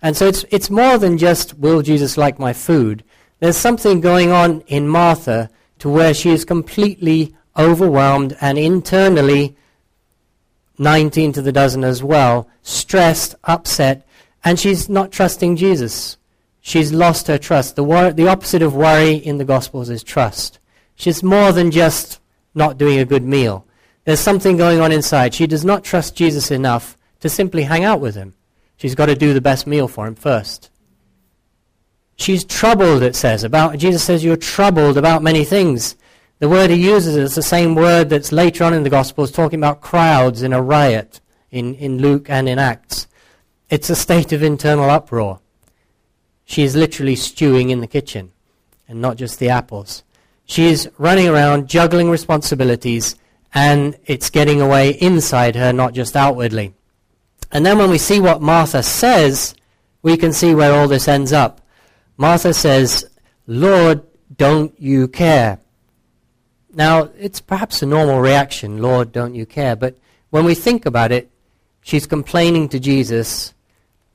And 0.03 0.17
so 0.17 0.27
it's, 0.27 0.43
it's 0.51 0.69
more 0.69 0.97
than 0.97 1.17
just, 1.17 1.57
will 1.57 1.81
Jesus 1.81 2.17
like 2.17 2.37
my 2.37 2.51
food? 2.51 3.05
There's 3.39 3.55
something 3.57 4.01
going 4.01 4.31
on 4.31 4.61
in 4.67 4.87
Martha 4.87 5.49
to 5.79 5.89
where 5.89 6.13
she 6.13 6.29
is 6.29 6.43
completely 6.43 7.33
overwhelmed 7.57 8.35
and 8.41 8.57
internally 8.57 9.55
19 10.77 11.31
to 11.33 11.41
the 11.41 11.53
dozen 11.53 11.85
as 11.85 12.03
well, 12.03 12.49
stressed, 12.63 13.35
upset, 13.45 14.05
and 14.43 14.59
she's 14.59 14.89
not 14.89 15.11
trusting 15.11 15.55
Jesus. 15.55 16.17
She's 16.59 16.91
lost 16.91 17.27
her 17.27 17.37
trust. 17.37 17.77
The, 17.77 17.83
wor- 17.83 18.11
the 18.11 18.27
opposite 18.27 18.61
of 18.61 18.75
worry 18.75 19.13
in 19.15 19.37
the 19.37 19.45
Gospels 19.45 19.89
is 19.89 20.03
trust. 20.03 20.59
She's 20.95 21.23
more 21.23 21.53
than 21.53 21.71
just 21.71 22.19
not 22.53 22.77
doing 22.77 22.99
a 22.99 23.05
good 23.05 23.23
meal. 23.23 23.65
There's 24.03 24.19
something 24.19 24.57
going 24.57 24.81
on 24.81 24.91
inside. 24.91 25.33
She 25.33 25.47
does 25.47 25.63
not 25.63 25.85
trust 25.85 26.15
Jesus 26.15 26.51
enough 26.51 26.97
to 27.21 27.29
simply 27.29 27.63
hang 27.63 27.85
out 27.85 28.01
with 28.01 28.15
him. 28.15 28.33
She's 28.83 28.95
got 28.95 29.05
to 29.05 29.15
do 29.15 29.33
the 29.33 29.39
best 29.39 29.65
meal 29.65 29.87
for 29.87 30.05
him 30.05 30.15
first. 30.15 30.69
She's 32.17 32.43
troubled, 32.43 33.01
it 33.01 33.15
says, 33.15 33.45
about, 33.45 33.77
Jesus 33.77 34.03
says, 34.03 34.25
you're 34.25 34.35
troubled 34.35 34.97
about 34.97 35.23
many 35.23 35.45
things. 35.45 35.95
The 36.39 36.49
word 36.49 36.69
he 36.69 36.85
uses 36.85 37.15
is 37.15 37.33
the 37.33 37.41
same 37.41 37.75
word 37.75 38.09
that's 38.09 38.33
later 38.33 38.65
on 38.65 38.73
in 38.73 38.83
the 38.83 38.89
Gospels 38.89 39.31
talking 39.31 39.57
about 39.57 39.79
crowds 39.79 40.43
in 40.43 40.51
a 40.51 40.61
riot 40.61 41.21
in, 41.49 41.75
in 41.75 41.99
Luke 41.99 42.29
and 42.29 42.49
in 42.49 42.59
Acts. 42.59 43.07
It's 43.69 43.89
a 43.89 43.95
state 43.95 44.33
of 44.33 44.43
internal 44.43 44.89
uproar. 44.89 45.39
She 46.43 46.63
is 46.63 46.75
literally 46.75 47.15
stewing 47.15 47.69
in 47.69 47.79
the 47.79 47.87
kitchen, 47.87 48.33
and 48.89 48.99
not 48.99 49.15
just 49.15 49.39
the 49.39 49.47
apples. 49.47 50.03
She 50.43 50.65
is 50.65 50.89
running 50.97 51.29
around 51.29 51.69
juggling 51.69 52.09
responsibilities, 52.09 53.15
and 53.53 53.97
it's 54.07 54.29
getting 54.29 54.59
away 54.59 54.89
inside 54.89 55.55
her, 55.55 55.71
not 55.71 55.93
just 55.93 56.17
outwardly. 56.17 56.73
And 57.53 57.63
then 57.63 57.77
when 57.77 57.91
we 57.91 57.99
see 57.99 58.19
what 58.19 58.41
Martha 58.41 58.81
says, 58.81 59.53
we 60.01 60.17
can 60.17 60.33
see 60.33 60.55
where 60.55 60.73
all 60.73 60.87
this 60.87 61.07
ends 61.07 61.31
up. 61.31 61.61
Martha 62.17 62.53
says, 62.53 63.05
Lord, 63.45 64.01
don't 64.35 64.73
you 64.81 65.07
care? 65.07 65.59
Now, 66.73 67.09
it's 67.17 67.39
perhaps 67.39 67.83
a 67.83 67.85
normal 67.85 68.19
reaction, 68.19 68.81
Lord, 68.81 69.11
don't 69.11 69.35
you 69.35 69.45
care? 69.45 69.75
But 69.75 69.95
when 70.31 70.45
we 70.45 70.55
think 70.55 70.87
about 70.87 71.11
it, 71.11 71.29
she's 71.83 72.07
complaining 72.07 72.69
to 72.69 72.79
Jesus 72.79 73.53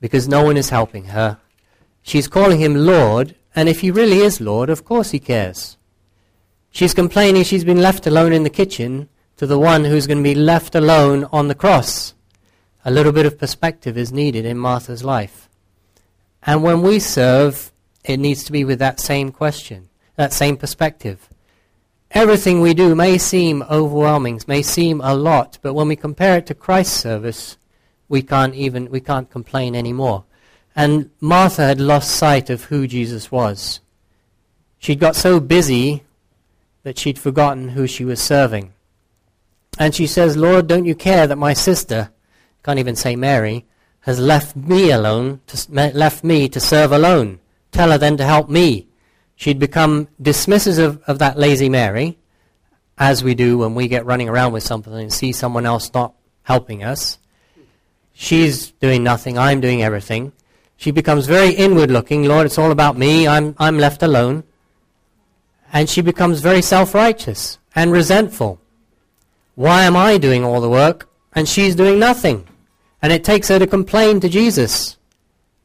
because 0.01 0.27
no 0.27 0.43
one 0.43 0.57
is 0.57 0.71
helping 0.71 1.05
her. 1.05 1.39
She's 2.03 2.27
calling 2.27 2.59
him 2.59 2.75
Lord, 2.75 3.37
and 3.55 3.69
if 3.69 3.81
he 3.81 3.93
really 3.93 4.19
is 4.19 4.41
Lord, 4.41 4.69
of 4.69 4.85
course 4.85 5.13
he 5.13 5.21
cares. 5.21 5.77
She's 6.73 6.95
complaining 6.95 7.45
she's 7.45 7.65
been 7.65 7.81
left 7.81 8.07
alone 8.07 8.33
in 8.33 8.43
the 8.43 8.51
kitchen 8.51 9.09
to 9.37 9.47
the 9.47 9.59
one 9.59 9.85
who's 9.85 10.09
going 10.09 10.19
to 10.19 10.25
be 10.25 10.35
left 10.35 10.75
alone 10.75 11.29
on 11.31 11.47
the 11.47 11.55
cross. 11.55 12.15
A 12.85 12.91
little 12.91 13.13
bit 13.13 13.27
of 13.27 13.39
perspective 13.39 13.99
is 13.99 14.13
needed 14.13 14.45
in 14.45 14.59
Martha's 14.59 15.05
life. 15.05 15.49
And 16.43 16.63
when 16.63 16.83
we 16.83 16.99
serve, 16.99 17.73
it 18.05 18.19
needs 18.19 18.45
to 18.45 18.53
be 18.53 18.65
with 18.65 18.79
that 18.79 19.01
same 19.01 19.33
question. 19.33 19.89
that 20.17 20.33
same 20.33 20.57
perspective. 20.57 21.29
Everything 22.11 22.61
we 22.61 22.75
do 22.75 22.95
may 22.95 23.19
seem 23.19 23.63
overwhelming, 23.71 24.41
may 24.49 24.63
seem 24.63 25.01
a 25.01 25.15
lot, 25.15 25.59
but 25.63 25.75
when 25.75 25.87
we 25.87 25.95
compare 25.95 26.39
it 26.39 26.47
to 26.47 26.55
Christ's 26.55 26.99
service, 26.99 27.57
we 28.09 28.23
can't 28.23 28.55
even 28.55 28.91
we 28.91 29.01
can't 29.01 29.31
complain 29.31 29.77
anymore. 29.77 30.25
And 30.75 31.11
Martha 31.21 31.63
had 31.63 31.81
lost 31.81 32.11
sight 32.11 32.51
of 32.51 32.65
who 32.65 32.87
Jesus 32.87 33.31
was. 33.31 33.81
She'd 34.79 35.01
got 35.01 35.17
so 35.17 35.39
busy 35.41 36.05
that 36.83 36.99
she'd 36.99 37.19
forgotten 37.19 37.71
who 37.71 37.87
she 37.87 38.05
was 38.05 38.21
serving. 38.21 38.73
And 39.79 39.95
she 39.95 40.07
says, 40.07 40.37
Lord, 40.37 40.67
don't 40.67 40.87
you 40.87 40.95
care 40.95 41.27
that 41.27 41.37
my 41.37 41.53
sister, 41.53 42.11
can't 42.69 42.79
even 42.79 42.97
say 42.97 43.17
Mary, 43.17 43.65
has 44.01 44.21
left 44.21 44.55
me 44.55 44.91
alone, 44.91 45.41
to, 45.47 45.71
left 45.95 46.23
me 46.23 46.51
to 46.51 46.61
serve 46.61 46.93
alone. 46.93 47.41
Tell 47.73 47.91
her 47.91 47.97
then 47.97 48.19
to 48.19 48.27
help 48.27 48.51
me. 48.51 48.89
She'd 49.37 49.59
become 49.59 50.09
dismissive 50.21 50.79
of, 50.79 51.03
of 51.05 51.19
that 51.19 51.39
lazy 51.39 51.71
Mary, 51.71 52.19
as 52.99 53.25
we 53.25 53.35
do 53.35 53.57
when 53.57 53.75
we 53.75 53.89
get 53.89 54.05
running 54.05 54.29
around 54.29 54.53
with 54.53 54.65
something 54.65 54.93
and 54.93 55.11
see 55.11 55.33
someone 55.33 55.65
else 55.65 55.95
not 55.95 56.13
helping 56.43 56.85
us. 56.85 57.17
She's 58.13 58.73
doing 58.73 59.03
nothing, 59.03 59.39
I'm 59.39 59.63
doing 59.63 59.83
everything. 59.83 60.33
She 60.77 60.91
becomes 60.91 61.25
very 61.25 61.55
inward 61.55 61.91
looking. 61.91 62.25
Lord, 62.25 62.45
it's 62.45 62.59
all 62.59 62.71
about 62.71 62.99
me, 62.99 63.27
I'm, 63.27 63.55
I'm 63.59 63.79
left 63.79 64.03
alone. 64.03 64.45
And 65.73 65.89
she 65.89 66.03
becomes 66.03 66.41
very 66.41 66.61
self 66.61 66.93
righteous 66.93 67.59
and 67.75 67.93
resentful. 67.93 68.61
Why 69.55 69.85
am 69.85 69.97
I 69.97 70.19
doing 70.19 70.45
all 70.45 70.61
the 70.61 70.69
work 70.69 71.09
and 71.33 71.49
she's 71.49 71.75
doing 71.75 71.99
nothing? 71.99 72.47
And 73.01 73.13
it 73.13 73.25
takes 73.25 73.49
her 73.49 73.59
to 73.59 73.67
complain 73.67 74.21
to 74.21 74.29
Jesus, 74.29 74.97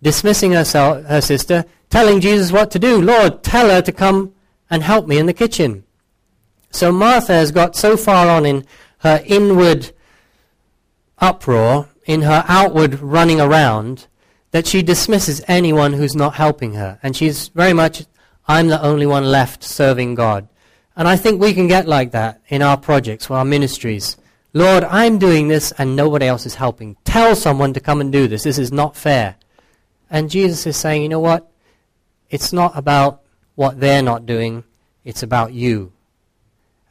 dismissing 0.01 0.51
herself, 0.51 1.05
her 1.05 1.21
sister, 1.21 1.65
telling 1.89 2.21
Jesus 2.21 2.51
what 2.51 2.71
to 2.71 2.79
do. 2.79 3.01
Lord, 3.01 3.43
tell 3.43 3.69
her 3.69 3.81
to 3.81 3.91
come 3.91 4.33
and 4.69 4.83
help 4.83 5.07
me 5.07 5.17
in 5.17 5.25
the 5.25 5.33
kitchen. 5.33 5.83
So 6.71 6.91
Martha 6.91 7.33
has 7.33 7.51
got 7.51 7.75
so 7.75 7.95
far 7.95 8.27
on 8.27 8.45
in 8.45 8.65
her 8.99 9.21
inward 9.25 9.91
uproar, 11.19 11.89
in 12.05 12.23
her 12.23 12.43
outward 12.47 12.99
running 12.99 13.39
around, 13.39 14.07
that 14.51 14.67
she 14.67 14.81
dismisses 14.81 15.41
anyone 15.47 15.93
who's 15.93 16.15
not 16.15 16.35
helping 16.35 16.73
her. 16.73 16.99
And 17.01 17.15
she's 17.15 17.47
very 17.49 17.73
much, 17.73 18.05
I'm 18.47 18.67
the 18.67 18.81
only 18.81 19.05
one 19.05 19.25
left 19.25 19.63
serving 19.63 20.15
God. 20.15 20.47
And 20.95 21.07
I 21.07 21.15
think 21.15 21.41
we 21.41 21.53
can 21.53 21.67
get 21.67 21.87
like 21.87 22.11
that 22.11 22.41
in 22.47 22.61
our 22.61 22.77
projects 22.77 23.29
or 23.29 23.37
our 23.37 23.45
ministries. 23.45 24.17
Lord, 24.53 24.83
I'm 24.83 25.17
doing 25.17 25.47
this 25.47 25.71
and 25.73 25.95
nobody 25.95 26.27
else 26.27 26.45
is 26.45 26.55
helping. 26.55 26.95
Tell 27.05 27.35
someone 27.35 27.73
to 27.73 27.79
come 27.79 27.99
and 28.01 28.11
do 28.11 28.27
this. 28.27 28.43
This 28.43 28.59
is 28.59 28.71
not 28.71 28.95
fair. 28.95 29.35
And 30.11 30.29
Jesus 30.29 30.67
is 30.67 30.77
saying, 30.77 31.01
you 31.01 31.09
know 31.09 31.19
what? 31.19 31.51
It's 32.29 32.53
not 32.53 32.77
about 32.77 33.21
what 33.55 33.79
they're 33.79 34.03
not 34.03 34.27
doing. 34.27 34.63
It's 35.03 35.23
about 35.23 35.53
you. 35.53 35.91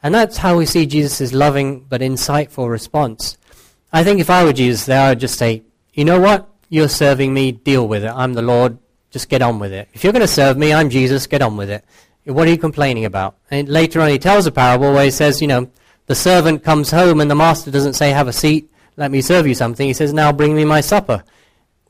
And 0.02 0.12
that's 0.12 0.38
how 0.38 0.58
we 0.58 0.66
see 0.66 0.86
Jesus' 0.86 1.32
loving 1.32 1.80
but 1.88 2.00
insightful 2.00 2.68
response. 2.68 3.38
I 3.92 4.02
think 4.02 4.20
if 4.20 4.30
I 4.30 4.42
were 4.42 4.52
Jesus 4.52 4.84
there, 4.86 5.00
I 5.00 5.08
would 5.10 5.20
just 5.20 5.38
say, 5.38 5.62
you 5.94 6.04
know 6.04 6.18
what? 6.18 6.48
You're 6.68 6.88
serving 6.88 7.32
me. 7.32 7.52
Deal 7.52 7.86
with 7.86 8.02
it. 8.02 8.10
I'm 8.10 8.32
the 8.32 8.42
Lord. 8.42 8.78
Just 9.12 9.28
get 9.28 9.42
on 9.42 9.60
with 9.60 9.72
it. 9.72 9.88
If 9.92 10.02
you're 10.02 10.12
going 10.12 10.22
to 10.22 10.26
serve 10.26 10.56
me, 10.56 10.72
I'm 10.72 10.90
Jesus. 10.90 11.28
Get 11.28 11.42
on 11.42 11.56
with 11.56 11.70
it. 11.70 11.84
What 12.24 12.48
are 12.48 12.50
you 12.50 12.58
complaining 12.58 13.04
about? 13.04 13.36
And 13.50 13.68
later 13.68 14.00
on, 14.00 14.08
he 14.08 14.18
tells 14.18 14.46
a 14.46 14.52
parable 14.52 14.92
where 14.92 15.04
he 15.04 15.10
says, 15.10 15.40
you 15.40 15.48
know, 15.48 15.70
the 16.06 16.14
servant 16.14 16.64
comes 16.64 16.90
home 16.90 17.20
and 17.20 17.30
the 17.30 17.34
master 17.34 17.70
doesn't 17.70 17.94
say, 17.94 18.10
have 18.10 18.28
a 18.28 18.32
seat, 18.32 18.70
let 18.96 19.10
me 19.10 19.20
serve 19.20 19.46
you 19.46 19.54
something. 19.54 19.86
He 19.86 19.94
says, 19.94 20.12
now 20.12 20.32
bring 20.32 20.54
me 20.54 20.64
my 20.64 20.80
supper. 20.80 21.24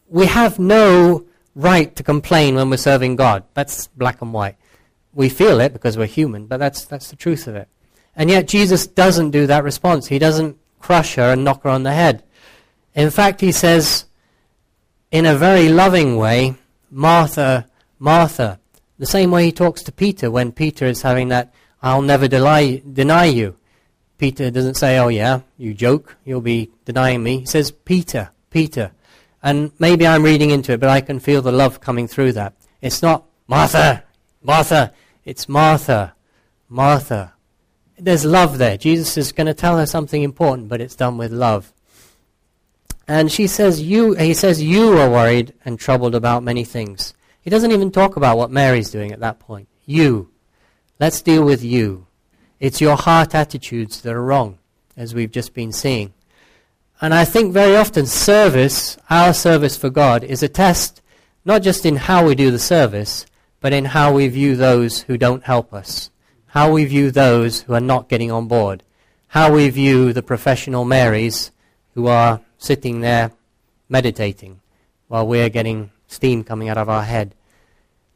We 0.08 0.26
have 0.26 0.58
no 0.58 1.26
right 1.54 1.94
to 1.96 2.02
complain 2.02 2.54
when 2.54 2.70
we're 2.70 2.76
serving 2.76 3.16
God. 3.16 3.44
That's 3.54 3.86
black 3.88 4.22
and 4.22 4.32
white. 4.32 4.56
We 5.14 5.28
feel 5.28 5.60
it 5.60 5.72
because 5.72 5.98
we're 5.98 6.06
human, 6.06 6.46
but 6.46 6.58
that's, 6.58 6.84
that's 6.84 7.10
the 7.10 7.16
truth 7.16 7.46
of 7.46 7.56
it. 7.56 7.68
And 8.14 8.30
yet 8.30 8.46
Jesus 8.48 8.86
doesn't 8.86 9.30
do 9.30 9.46
that 9.46 9.64
response. 9.64 10.06
He 10.06 10.18
doesn't 10.18 10.58
crush 10.78 11.14
her 11.16 11.32
and 11.32 11.44
knock 11.44 11.62
her 11.64 11.70
on 11.70 11.82
the 11.82 11.92
head. 11.92 12.22
In 12.94 13.10
fact, 13.10 13.40
he 13.40 13.52
says, 13.52 14.04
in 15.10 15.26
a 15.26 15.36
very 15.36 15.68
loving 15.68 16.16
way, 16.16 16.54
Martha, 16.90 17.68
Martha, 17.98 18.60
the 18.98 19.06
same 19.06 19.30
way 19.30 19.46
he 19.46 19.52
talks 19.52 19.82
to 19.82 19.92
Peter 19.92 20.30
when 20.30 20.52
Peter 20.52 20.86
is 20.86 21.02
having 21.02 21.28
that, 21.28 21.52
I'll 21.82 22.02
never 22.02 22.28
deny, 22.28 22.82
deny 22.90 23.24
you. 23.24 23.56
Peter 24.22 24.52
doesn't 24.52 24.76
say, 24.76 25.00
oh 25.00 25.08
yeah, 25.08 25.40
you 25.58 25.74
joke, 25.74 26.16
you'll 26.24 26.40
be 26.40 26.70
denying 26.84 27.24
me. 27.24 27.40
He 27.40 27.46
says, 27.46 27.72
Peter, 27.72 28.30
Peter. 28.50 28.92
And 29.42 29.72
maybe 29.80 30.06
I'm 30.06 30.22
reading 30.22 30.50
into 30.50 30.70
it, 30.70 30.78
but 30.78 30.90
I 30.90 31.00
can 31.00 31.18
feel 31.18 31.42
the 31.42 31.50
love 31.50 31.80
coming 31.80 32.06
through 32.06 32.34
that. 32.34 32.54
It's 32.80 33.02
not 33.02 33.24
Martha, 33.48 34.04
Martha. 34.40 34.92
It's 35.24 35.48
Martha, 35.48 36.14
Martha. 36.68 37.34
There's 37.98 38.24
love 38.24 38.58
there. 38.58 38.76
Jesus 38.76 39.16
is 39.16 39.32
going 39.32 39.48
to 39.48 39.54
tell 39.54 39.76
her 39.76 39.86
something 39.86 40.22
important, 40.22 40.68
but 40.68 40.80
it's 40.80 40.94
done 40.94 41.18
with 41.18 41.32
love. 41.32 41.72
And 43.08 43.32
she 43.32 43.48
says, 43.48 43.82
you, 43.82 44.14
he 44.14 44.34
says, 44.34 44.62
you 44.62 44.96
are 44.98 45.10
worried 45.10 45.52
and 45.64 45.80
troubled 45.80 46.14
about 46.14 46.44
many 46.44 46.62
things. 46.62 47.12
He 47.40 47.50
doesn't 47.50 47.72
even 47.72 47.90
talk 47.90 48.14
about 48.14 48.38
what 48.38 48.52
Mary's 48.52 48.92
doing 48.92 49.10
at 49.10 49.18
that 49.18 49.40
point. 49.40 49.66
You. 49.84 50.30
Let's 51.00 51.22
deal 51.22 51.44
with 51.44 51.64
you. 51.64 52.06
It's 52.62 52.80
your 52.80 52.94
heart 52.94 53.34
attitudes 53.34 54.02
that 54.02 54.14
are 54.14 54.22
wrong, 54.22 54.56
as 54.96 55.16
we've 55.16 55.32
just 55.32 55.52
been 55.52 55.72
seeing. 55.72 56.14
And 57.00 57.12
I 57.12 57.24
think 57.24 57.52
very 57.52 57.74
often 57.74 58.06
service, 58.06 58.96
our 59.10 59.34
service 59.34 59.76
for 59.76 59.90
God, 59.90 60.22
is 60.22 60.44
a 60.44 60.48
test 60.48 61.02
not 61.44 61.62
just 61.62 61.84
in 61.84 61.96
how 61.96 62.24
we 62.24 62.36
do 62.36 62.52
the 62.52 62.60
service, 62.60 63.26
but 63.60 63.72
in 63.72 63.86
how 63.86 64.12
we 64.12 64.28
view 64.28 64.54
those 64.54 65.00
who 65.02 65.18
don't 65.18 65.42
help 65.42 65.74
us, 65.74 66.12
how 66.46 66.70
we 66.70 66.84
view 66.84 67.10
those 67.10 67.62
who 67.62 67.74
are 67.74 67.80
not 67.80 68.08
getting 68.08 68.30
on 68.30 68.46
board, 68.46 68.84
how 69.26 69.52
we 69.52 69.68
view 69.68 70.12
the 70.12 70.22
professional 70.22 70.84
Marys 70.84 71.50
who 71.96 72.06
are 72.06 72.42
sitting 72.58 73.00
there 73.00 73.32
meditating 73.88 74.60
while 75.08 75.26
we're 75.26 75.48
getting 75.48 75.90
steam 76.06 76.44
coming 76.44 76.68
out 76.68 76.78
of 76.78 76.88
our 76.88 77.02
head. 77.02 77.34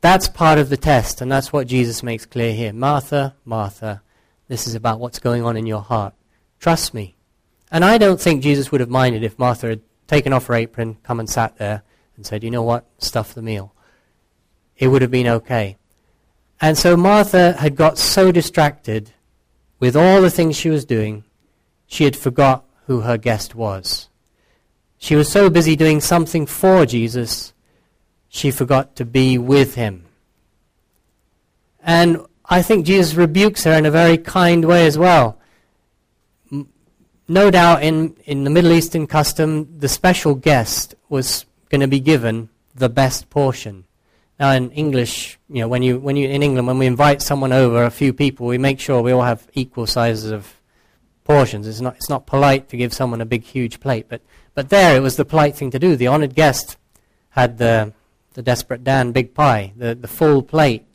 That's 0.02 0.28
part 0.28 0.60
of 0.60 0.68
the 0.68 0.76
test, 0.76 1.20
and 1.20 1.32
that's 1.32 1.52
what 1.52 1.66
Jesus 1.66 2.04
makes 2.04 2.24
clear 2.24 2.52
here. 2.52 2.72
Martha, 2.72 3.34
Martha, 3.44 4.02
this 4.48 4.66
is 4.66 4.74
about 4.74 5.00
what's 5.00 5.18
going 5.18 5.44
on 5.44 5.56
in 5.56 5.66
your 5.66 5.82
heart. 5.82 6.14
Trust 6.60 6.94
me. 6.94 7.16
And 7.70 7.84
I 7.84 7.98
don't 7.98 8.20
think 8.20 8.42
Jesus 8.42 8.70
would 8.70 8.80
have 8.80 8.90
minded 8.90 9.22
if 9.22 9.38
Martha 9.38 9.68
had 9.68 9.82
taken 10.06 10.32
off 10.32 10.46
her 10.46 10.54
apron, 10.54 10.98
come 11.02 11.20
and 11.20 11.28
sat 11.28 11.58
there, 11.58 11.82
and 12.16 12.24
said, 12.24 12.44
You 12.44 12.50
know 12.50 12.62
what? 12.62 12.86
Stuff 12.98 13.34
the 13.34 13.42
meal. 13.42 13.74
It 14.76 14.88
would 14.88 15.02
have 15.02 15.10
been 15.10 15.26
okay. 15.26 15.76
And 16.60 16.78
so 16.78 16.96
Martha 16.96 17.52
had 17.52 17.76
got 17.76 17.98
so 17.98 18.32
distracted 18.32 19.12
with 19.78 19.96
all 19.96 20.22
the 20.22 20.30
things 20.30 20.56
she 20.56 20.70
was 20.70 20.84
doing, 20.84 21.24
she 21.86 22.04
had 22.04 22.16
forgot 22.16 22.64
who 22.86 23.00
her 23.00 23.18
guest 23.18 23.54
was. 23.54 24.08
She 24.98 25.14
was 25.14 25.30
so 25.30 25.50
busy 25.50 25.76
doing 25.76 26.00
something 26.00 26.46
for 26.46 26.86
Jesus 26.86 27.52
she 28.36 28.50
forgot 28.50 28.96
to 28.96 29.04
be 29.04 29.38
with 29.38 29.74
him. 29.74 30.04
And 31.82 32.18
I 32.48 32.62
think 32.62 32.86
Jesus 32.86 33.14
rebukes 33.14 33.64
her 33.64 33.72
in 33.72 33.86
a 33.86 33.90
very 33.90 34.18
kind 34.18 34.64
way 34.64 34.86
as 34.86 34.96
well. 34.96 35.38
No 37.28 37.50
doubt 37.50 37.82
in, 37.82 38.16
in 38.24 38.44
the 38.44 38.50
Middle 38.50 38.72
Eastern 38.72 39.08
custom, 39.08 39.78
the 39.78 39.88
special 39.88 40.34
guest 40.36 40.94
was 41.08 41.44
going 41.70 41.80
to 41.80 41.88
be 41.88 41.98
given 41.98 42.48
the 42.74 42.88
best 42.88 43.30
portion. 43.30 43.84
Now 44.38 44.52
in 44.52 44.70
English, 44.70 45.38
you 45.48 45.60
know, 45.60 45.68
when 45.68 45.82
you, 45.82 45.98
when 45.98 46.14
you, 46.14 46.28
in 46.28 46.42
England, 46.42 46.68
when 46.68 46.78
we 46.78 46.86
invite 46.86 47.22
someone 47.22 47.52
over, 47.52 47.82
a 47.82 47.90
few 47.90 48.12
people, 48.12 48.46
we 48.46 48.58
make 48.58 48.78
sure 48.78 49.02
we 49.02 49.10
all 49.10 49.22
have 49.22 49.48
equal 49.54 49.86
sizes 49.86 50.30
of 50.30 50.54
portions. 51.24 51.66
It's 51.66 51.80
not, 51.80 51.96
it's 51.96 52.08
not 52.08 52.26
polite 52.26 52.68
to 52.68 52.76
give 52.76 52.92
someone 52.92 53.20
a 53.20 53.26
big, 53.26 53.42
huge 53.42 53.80
plate, 53.80 54.06
but, 54.08 54.20
but 54.54 54.68
there 54.68 54.94
it 54.94 55.00
was 55.00 55.16
the 55.16 55.24
polite 55.24 55.56
thing 55.56 55.72
to 55.72 55.78
do. 55.80 55.96
The 55.96 56.06
honored 56.06 56.36
guest 56.36 56.76
had 57.30 57.58
the, 57.58 57.92
the 58.34 58.42
Desperate 58.42 58.84
Dan 58.84 59.10
big 59.10 59.34
pie, 59.34 59.72
the, 59.76 59.96
the 59.96 60.06
full 60.06 60.42
plate, 60.42 60.86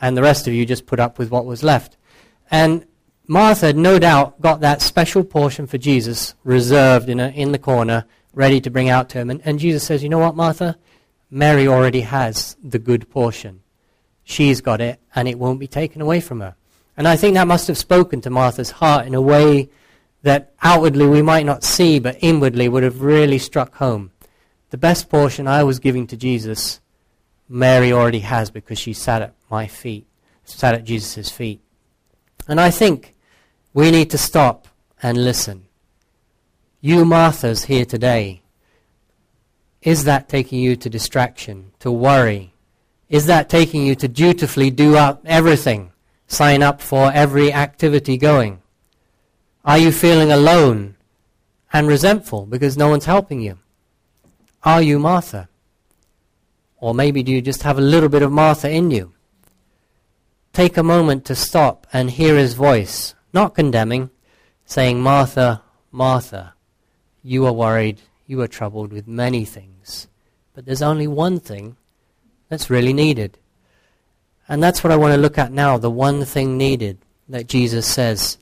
and 0.00 0.16
the 0.16 0.22
rest 0.22 0.46
of 0.46 0.54
you 0.54 0.64
just 0.64 0.86
put 0.86 1.00
up 1.00 1.18
with 1.18 1.30
what 1.30 1.46
was 1.46 1.62
left. 1.62 1.96
And 2.50 2.86
Martha, 3.26 3.72
no 3.72 3.98
doubt, 3.98 4.40
got 4.40 4.60
that 4.60 4.82
special 4.82 5.22
portion 5.22 5.66
for 5.66 5.78
Jesus 5.78 6.34
reserved 6.42 7.08
in, 7.08 7.20
a, 7.20 7.28
in 7.28 7.52
the 7.52 7.58
corner, 7.58 8.06
ready 8.34 8.60
to 8.60 8.70
bring 8.70 8.88
out 8.88 9.08
to 9.10 9.18
him. 9.18 9.30
And, 9.30 9.40
and 9.44 9.58
Jesus 9.58 9.84
says, 9.84 10.02
You 10.02 10.08
know 10.08 10.18
what, 10.18 10.36
Martha? 10.36 10.76
Mary 11.30 11.68
already 11.68 12.00
has 12.00 12.56
the 12.62 12.78
good 12.78 13.08
portion. 13.08 13.62
She's 14.24 14.60
got 14.60 14.80
it, 14.80 14.98
and 15.14 15.28
it 15.28 15.38
won't 15.38 15.60
be 15.60 15.68
taken 15.68 16.02
away 16.02 16.20
from 16.20 16.40
her. 16.40 16.56
And 16.96 17.06
I 17.06 17.16
think 17.16 17.34
that 17.34 17.46
must 17.46 17.68
have 17.68 17.78
spoken 17.78 18.20
to 18.22 18.30
Martha's 18.30 18.72
heart 18.72 19.06
in 19.06 19.14
a 19.14 19.20
way 19.20 19.70
that 20.22 20.52
outwardly 20.62 21.06
we 21.06 21.22
might 21.22 21.46
not 21.46 21.64
see, 21.64 21.98
but 21.98 22.18
inwardly 22.20 22.68
would 22.68 22.82
have 22.82 23.00
really 23.00 23.38
struck 23.38 23.76
home. 23.76 24.10
The 24.70 24.76
best 24.76 25.08
portion 25.08 25.46
I 25.46 25.64
was 25.64 25.78
giving 25.78 26.06
to 26.08 26.16
Jesus, 26.16 26.80
Mary 27.52 27.92
already 27.92 28.20
has 28.20 28.48
because 28.48 28.78
she 28.78 28.92
sat 28.92 29.22
at 29.22 29.34
my 29.50 29.66
feet, 29.66 30.06
sat 30.44 30.72
at 30.72 30.84
Jesus' 30.84 31.28
feet. 31.28 31.60
And 32.46 32.60
I 32.60 32.70
think 32.70 33.16
we 33.74 33.90
need 33.90 34.08
to 34.10 34.18
stop 34.18 34.68
and 35.02 35.24
listen. 35.24 35.66
You 36.80 37.04
Marthas 37.04 37.64
here 37.64 37.84
today, 37.84 38.42
is 39.82 40.04
that 40.04 40.28
taking 40.28 40.60
you 40.60 40.76
to 40.76 40.88
distraction, 40.88 41.72
to 41.80 41.90
worry? 41.90 42.54
Is 43.08 43.26
that 43.26 43.48
taking 43.48 43.84
you 43.84 43.96
to 43.96 44.06
dutifully 44.06 44.70
do 44.70 44.96
up 44.96 45.20
everything? 45.26 45.90
Sign 46.28 46.62
up 46.62 46.80
for 46.80 47.10
every 47.12 47.52
activity 47.52 48.16
going? 48.16 48.62
Are 49.64 49.78
you 49.78 49.90
feeling 49.90 50.30
alone 50.30 50.94
and 51.72 51.88
resentful 51.88 52.46
because 52.46 52.78
no 52.78 52.88
one's 52.88 53.06
helping 53.06 53.40
you? 53.40 53.58
Are 54.62 54.80
you 54.80 55.00
Martha? 55.00 55.49
Or 56.80 56.94
maybe 56.94 57.22
do 57.22 57.30
you 57.30 57.42
just 57.42 57.62
have 57.62 57.78
a 57.78 57.82
little 57.82 58.08
bit 58.08 58.22
of 58.22 58.32
Martha 58.32 58.70
in 58.70 58.90
you? 58.90 59.12
Take 60.52 60.76
a 60.76 60.82
moment 60.82 61.24
to 61.26 61.34
stop 61.34 61.86
and 61.92 62.10
hear 62.10 62.36
his 62.36 62.54
voice, 62.54 63.14
not 63.32 63.54
condemning, 63.54 64.10
saying, 64.64 65.00
Martha, 65.00 65.62
Martha, 65.92 66.54
you 67.22 67.46
are 67.46 67.52
worried, 67.52 68.00
you 68.26 68.40
are 68.40 68.48
troubled 68.48 68.92
with 68.92 69.06
many 69.06 69.44
things. 69.44 70.08
But 70.54 70.64
there's 70.64 70.82
only 70.82 71.06
one 71.06 71.38
thing 71.38 71.76
that's 72.48 72.70
really 72.70 72.92
needed. 72.92 73.38
And 74.48 74.62
that's 74.62 74.82
what 74.82 74.92
I 74.92 74.96
want 74.96 75.14
to 75.14 75.20
look 75.20 75.38
at 75.38 75.52
now, 75.52 75.78
the 75.78 75.90
one 75.90 76.24
thing 76.24 76.58
needed 76.58 76.98
that 77.28 77.46
Jesus 77.46 77.86
says. 77.86 78.38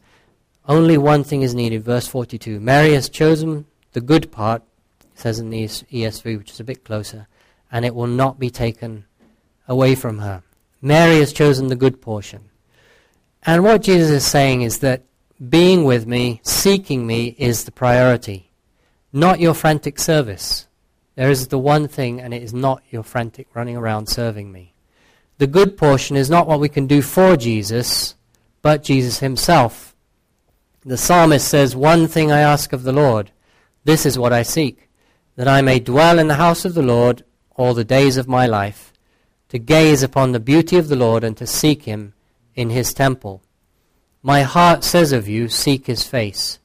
Only 0.66 0.96
one 0.96 1.24
thing 1.24 1.42
is 1.42 1.54
needed, 1.54 1.84
verse 1.84 2.06
42. 2.06 2.60
Mary 2.60 2.94
has 2.94 3.08
chosen 3.08 3.66
the 3.92 4.00
good 4.00 4.32
part, 4.32 4.62
says 5.14 5.38
in 5.38 5.50
the 5.50 5.64
ESV, 5.64 6.38
which 6.38 6.52
is 6.52 6.60
a 6.60 6.64
bit 6.64 6.84
closer, 6.84 7.26
and 7.70 7.84
it 7.84 7.94
will 7.94 8.06
not 8.06 8.38
be 8.38 8.50
taken 8.50 9.04
away 9.66 9.94
from 9.94 10.18
her. 10.18 10.42
Mary 10.80 11.18
has 11.18 11.32
chosen 11.32 11.68
the 11.68 11.76
good 11.76 12.00
portion. 12.00 12.48
And 13.42 13.64
what 13.64 13.82
Jesus 13.82 14.10
is 14.10 14.26
saying 14.26 14.62
is 14.62 14.78
that 14.78 15.02
being 15.48 15.84
with 15.84 16.06
me, 16.06 16.40
seeking 16.42 17.06
me, 17.06 17.34
is 17.38 17.64
the 17.64 17.72
priority, 17.72 18.50
not 19.12 19.40
your 19.40 19.54
frantic 19.54 19.98
service. 19.98 20.66
There 21.14 21.30
is 21.30 21.48
the 21.48 21.58
one 21.58 21.88
thing, 21.88 22.20
and 22.20 22.32
it 22.32 22.42
is 22.42 22.54
not 22.54 22.82
your 22.90 23.02
frantic 23.02 23.48
running 23.54 23.76
around 23.76 24.06
serving 24.08 24.50
me. 24.50 24.74
The 25.38 25.46
good 25.46 25.76
portion 25.76 26.16
is 26.16 26.28
not 26.28 26.46
what 26.46 26.60
we 26.60 26.68
can 26.68 26.86
do 26.86 27.02
for 27.02 27.36
Jesus, 27.36 28.14
but 28.62 28.82
Jesus 28.82 29.20
himself. 29.20 29.94
The 30.84 30.96
psalmist 30.96 31.46
says, 31.46 31.76
One 31.76 32.08
thing 32.08 32.32
I 32.32 32.40
ask 32.40 32.72
of 32.72 32.82
the 32.82 32.92
Lord, 32.92 33.30
this 33.84 34.04
is 34.04 34.18
what 34.18 34.32
I 34.32 34.42
seek, 34.42 34.88
that 35.36 35.48
I 35.48 35.62
may 35.62 35.78
dwell 35.78 36.18
in 36.18 36.28
the 36.28 36.34
house 36.34 36.64
of 36.64 36.74
the 36.74 36.82
Lord 36.82 37.24
all 37.58 37.74
the 37.74 37.84
days 37.84 38.16
of 38.16 38.28
my 38.28 38.46
life, 38.46 38.92
to 39.48 39.58
gaze 39.58 40.02
upon 40.02 40.32
the 40.32 40.40
beauty 40.40 40.76
of 40.76 40.88
the 40.88 40.96
Lord 40.96 41.24
and 41.24 41.36
to 41.36 41.46
seek 41.46 41.82
him 41.82 42.14
in 42.54 42.70
his 42.70 42.94
temple. 42.94 43.42
My 44.22 44.42
heart 44.42 44.84
says 44.84 45.12
of 45.12 45.28
you, 45.28 45.48
Seek 45.48 45.86
his 45.86 46.04
face. 46.04 46.58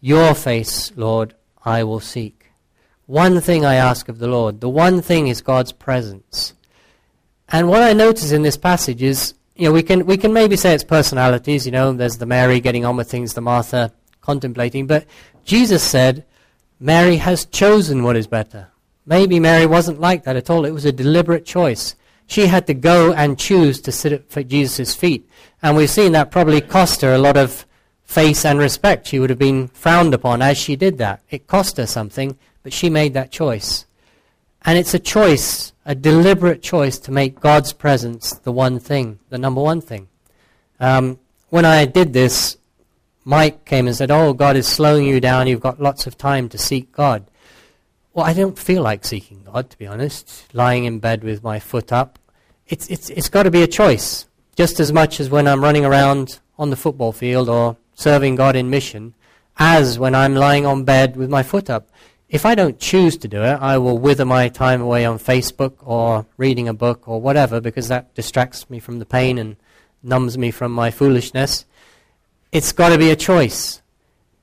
Your 0.00 0.34
face, 0.34 0.92
Lord, 0.96 1.34
I 1.64 1.84
will 1.84 2.00
seek. 2.00 2.52
One 3.06 3.40
thing 3.40 3.64
I 3.64 3.74
ask 3.74 4.08
of 4.08 4.18
the 4.18 4.28
Lord. 4.28 4.60
The 4.60 4.68
one 4.68 5.02
thing 5.02 5.28
is 5.28 5.42
God's 5.42 5.72
presence. 5.72 6.54
And 7.48 7.68
what 7.68 7.82
I 7.82 7.92
notice 7.92 8.30
in 8.32 8.42
this 8.42 8.56
passage 8.56 9.02
is, 9.02 9.34
you 9.56 9.64
know, 9.64 9.72
we 9.72 9.82
can, 9.82 10.06
we 10.06 10.16
can 10.16 10.32
maybe 10.32 10.56
say 10.56 10.74
it's 10.74 10.84
personalities, 10.84 11.66
you 11.66 11.72
know, 11.72 11.92
there's 11.92 12.18
the 12.18 12.26
Mary 12.26 12.60
getting 12.60 12.84
on 12.84 12.96
with 12.96 13.10
things, 13.10 13.34
the 13.34 13.40
Martha 13.40 13.92
contemplating, 14.20 14.86
but 14.86 15.06
Jesus 15.44 15.82
said, 15.82 16.24
Mary 16.78 17.16
has 17.16 17.44
chosen 17.46 18.04
what 18.04 18.16
is 18.16 18.26
better. 18.26 18.68
Maybe 19.10 19.40
Mary 19.40 19.66
wasn't 19.66 20.00
like 20.00 20.22
that 20.22 20.36
at 20.36 20.48
all. 20.50 20.64
It 20.64 20.70
was 20.70 20.84
a 20.84 20.92
deliberate 20.92 21.44
choice. 21.44 21.96
She 22.28 22.46
had 22.46 22.68
to 22.68 22.74
go 22.74 23.12
and 23.12 23.36
choose 23.36 23.80
to 23.80 23.90
sit 23.90 24.12
at 24.12 24.46
Jesus' 24.46 24.94
feet. 24.94 25.28
And 25.60 25.76
we've 25.76 25.90
seen 25.90 26.12
that 26.12 26.30
probably 26.30 26.60
cost 26.60 27.00
her 27.00 27.12
a 27.12 27.18
lot 27.18 27.36
of 27.36 27.66
face 28.04 28.44
and 28.44 28.56
respect. 28.56 29.08
She 29.08 29.18
would 29.18 29.28
have 29.28 29.38
been 29.38 29.66
frowned 29.66 30.14
upon 30.14 30.42
as 30.42 30.58
she 30.58 30.76
did 30.76 30.98
that. 30.98 31.22
It 31.28 31.48
cost 31.48 31.76
her 31.78 31.86
something, 31.86 32.38
but 32.62 32.72
she 32.72 32.88
made 32.88 33.14
that 33.14 33.32
choice. 33.32 33.84
And 34.64 34.78
it's 34.78 34.94
a 34.94 35.00
choice, 35.00 35.72
a 35.84 35.96
deliberate 35.96 36.62
choice 36.62 36.96
to 37.00 37.10
make 37.10 37.40
God's 37.40 37.72
presence 37.72 38.32
the 38.34 38.52
one 38.52 38.78
thing, 38.78 39.18
the 39.28 39.38
number 39.38 39.60
one 39.60 39.80
thing. 39.80 40.06
Um, 40.78 41.18
when 41.48 41.64
I 41.64 41.84
did 41.84 42.12
this, 42.12 42.58
Mike 43.24 43.64
came 43.64 43.88
and 43.88 43.96
said, 43.96 44.12
Oh, 44.12 44.34
God 44.34 44.54
is 44.54 44.68
slowing 44.68 45.04
you 45.04 45.20
down. 45.20 45.48
You've 45.48 45.58
got 45.58 45.82
lots 45.82 46.06
of 46.06 46.16
time 46.16 46.48
to 46.50 46.58
seek 46.58 46.92
God. 46.92 47.24
Well, 48.12 48.26
I 48.26 48.32
don't 48.32 48.58
feel 48.58 48.82
like 48.82 49.04
seeking 49.04 49.44
God, 49.44 49.70
to 49.70 49.78
be 49.78 49.86
honest. 49.86 50.52
Lying 50.52 50.84
in 50.84 50.98
bed 50.98 51.22
with 51.22 51.44
my 51.44 51.60
foot 51.60 51.92
up. 51.92 52.18
It's, 52.66 52.88
it's, 52.88 53.08
it's 53.10 53.28
got 53.28 53.44
to 53.44 53.52
be 53.52 53.62
a 53.62 53.68
choice. 53.68 54.26
Just 54.56 54.80
as 54.80 54.92
much 54.92 55.20
as 55.20 55.30
when 55.30 55.46
I'm 55.46 55.62
running 55.62 55.84
around 55.84 56.40
on 56.58 56.70
the 56.70 56.76
football 56.76 57.12
field 57.12 57.48
or 57.48 57.76
serving 57.94 58.34
God 58.34 58.56
in 58.56 58.68
mission, 58.68 59.14
as 59.58 59.98
when 59.98 60.14
I'm 60.14 60.34
lying 60.34 60.66
on 60.66 60.84
bed 60.84 61.16
with 61.16 61.30
my 61.30 61.44
foot 61.44 61.70
up. 61.70 61.88
If 62.28 62.44
I 62.44 62.54
don't 62.54 62.78
choose 62.78 63.16
to 63.18 63.28
do 63.28 63.42
it, 63.42 63.58
I 63.60 63.78
will 63.78 63.98
wither 63.98 64.24
my 64.24 64.48
time 64.48 64.80
away 64.80 65.04
on 65.04 65.18
Facebook 65.18 65.74
or 65.80 66.26
reading 66.36 66.68
a 66.68 66.74
book 66.74 67.08
or 67.08 67.20
whatever 67.20 67.60
because 67.60 67.88
that 67.88 68.14
distracts 68.14 68.68
me 68.70 68.80
from 68.80 68.98
the 68.98 69.06
pain 69.06 69.38
and 69.38 69.56
numbs 70.02 70.36
me 70.36 70.50
from 70.50 70.72
my 70.72 70.90
foolishness. 70.90 71.64
It's 72.50 72.72
got 72.72 72.88
to 72.88 72.98
be 72.98 73.10
a 73.10 73.16
choice. 73.16 73.82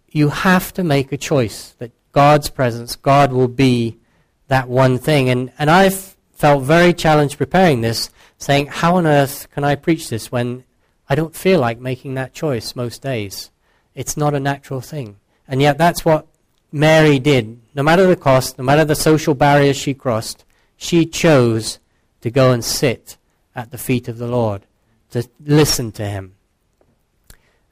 You 0.10 0.30
have 0.30 0.74
to 0.74 0.84
make 0.84 1.12
a 1.12 1.18
choice 1.18 1.76
that 1.80 1.92
God's 2.18 2.50
presence, 2.50 2.96
God 2.96 3.32
will 3.32 3.48
be 3.48 4.00
that 4.48 4.68
one 4.68 4.98
thing. 4.98 5.30
And, 5.30 5.52
and 5.60 5.70
I've 5.70 6.16
felt 6.32 6.64
very 6.64 6.92
challenged 6.92 7.38
preparing 7.38 7.82
this, 7.82 8.10
saying, 8.40 8.66
How 8.66 8.96
on 8.96 9.06
earth 9.06 9.48
can 9.52 9.64
I 9.64 9.76
preach 9.76 10.10
this 10.10 10.32
when 10.32 10.64
I 11.08 11.14
don't 11.14 11.36
feel 11.36 11.60
like 11.60 11.80
making 11.80 12.16
that 12.16 12.34
choice 12.34 12.76
most 12.76 13.04
days? 13.04 13.52
It's 13.94 14.18
not 14.18 14.34
a 14.34 14.40
natural 14.40 14.82
thing. 14.82 15.18
And 15.48 15.62
yet, 15.62 15.78
that's 15.78 16.04
what 16.04 16.26
Mary 16.72 17.20
did. 17.20 17.62
No 17.76 17.84
matter 17.84 18.08
the 18.08 18.16
cost, 18.16 18.58
no 18.58 18.64
matter 18.64 18.84
the 18.84 18.96
social 18.96 19.36
barriers 19.36 19.78
she 19.78 19.94
crossed, 19.94 20.44
she 20.76 21.06
chose 21.06 21.78
to 22.22 22.32
go 22.32 22.52
and 22.52 22.66
sit 22.66 23.18
at 23.56 23.70
the 23.70 23.78
feet 23.78 24.08
of 24.08 24.18
the 24.18 24.26
Lord, 24.26 24.64
to 25.12 25.30
listen 25.46 25.92
to 25.92 26.04
him. 26.04 26.34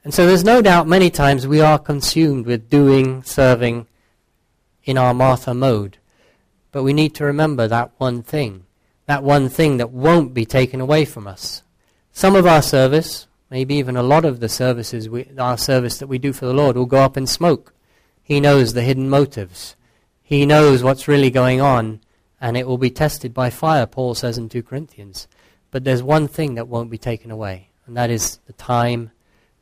And 0.04 0.14
so 0.14 0.24
there's 0.24 0.44
no 0.44 0.62
doubt 0.62 0.86
many 0.86 1.10
times 1.10 1.48
we 1.48 1.60
are 1.60 1.80
consumed 1.80 2.46
with 2.46 2.70
doing, 2.70 3.24
serving, 3.24 3.88
in 4.86 4.96
our 4.96 5.12
Martha 5.12 5.52
mode. 5.52 5.98
But 6.72 6.84
we 6.84 6.94
need 6.94 7.14
to 7.16 7.24
remember 7.24 7.68
that 7.68 7.90
one 7.98 8.22
thing, 8.22 8.64
that 9.04 9.22
one 9.22 9.48
thing 9.50 9.76
that 9.76 9.90
won't 9.90 10.32
be 10.32 10.46
taken 10.46 10.80
away 10.80 11.04
from 11.04 11.26
us. 11.26 11.62
Some 12.12 12.34
of 12.34 12.46
our 12.46 12.62
service, 12.62 13.26
maybe 13.50 13.74
even 13.74 13.96
a 13.96 14.02
lot 14.02 14.24
of 14.24 14.40
the 14.40 14.48
services, 14.48 15.08
we, 15.08 15.28
our 15.36 15.58
service 15.58 15.98
that 15.98 16.06
we 16.06 16.18
do 16.18 16.32
for 16.32 16.46
the 16.46 16.54
Lord, 16.54 16.76
will 16.76 16.86
go 16.86 17.02
up 17.02 17.16
in 17.16 17.26
smoke. 17.26 17.74
He 18.22 18.40
knows 18.40 18.72
the 18.72 18.82
hidden 18.82 19.10
motives. 19.10 19.76
He 20.22 20.46
knows 20.46 20.82
what's 20.82 21.08
really 21.08 21.30
going 21.30 21.60
on, 21.60 22.00
and 22.40 22.56
it 22.56 22.66
will 22.66 22.78
be 22.78 22.90
tested 22.90 23.34
by 23.34 23.50
fire, 23.50 23.86
Paul 23.86 24.14
says 24.14 24.38
in 24.38 24.48
2 24.48 24.62
Corinthians. 24.62 25.28
But 25.70 25.84
there's 25.84 26.02
one 26.02 26.26
thing 26.26 26.54
that 26.54 26.68
won't 26.68 26.90
be 26.90 26.98
taken 26.98 27.30
away, 27.30 27.70
and 27.86 27.96
that 27.96 28.10
is 28.10 28.38
the 28.46 28.52
time, 28.52 29.10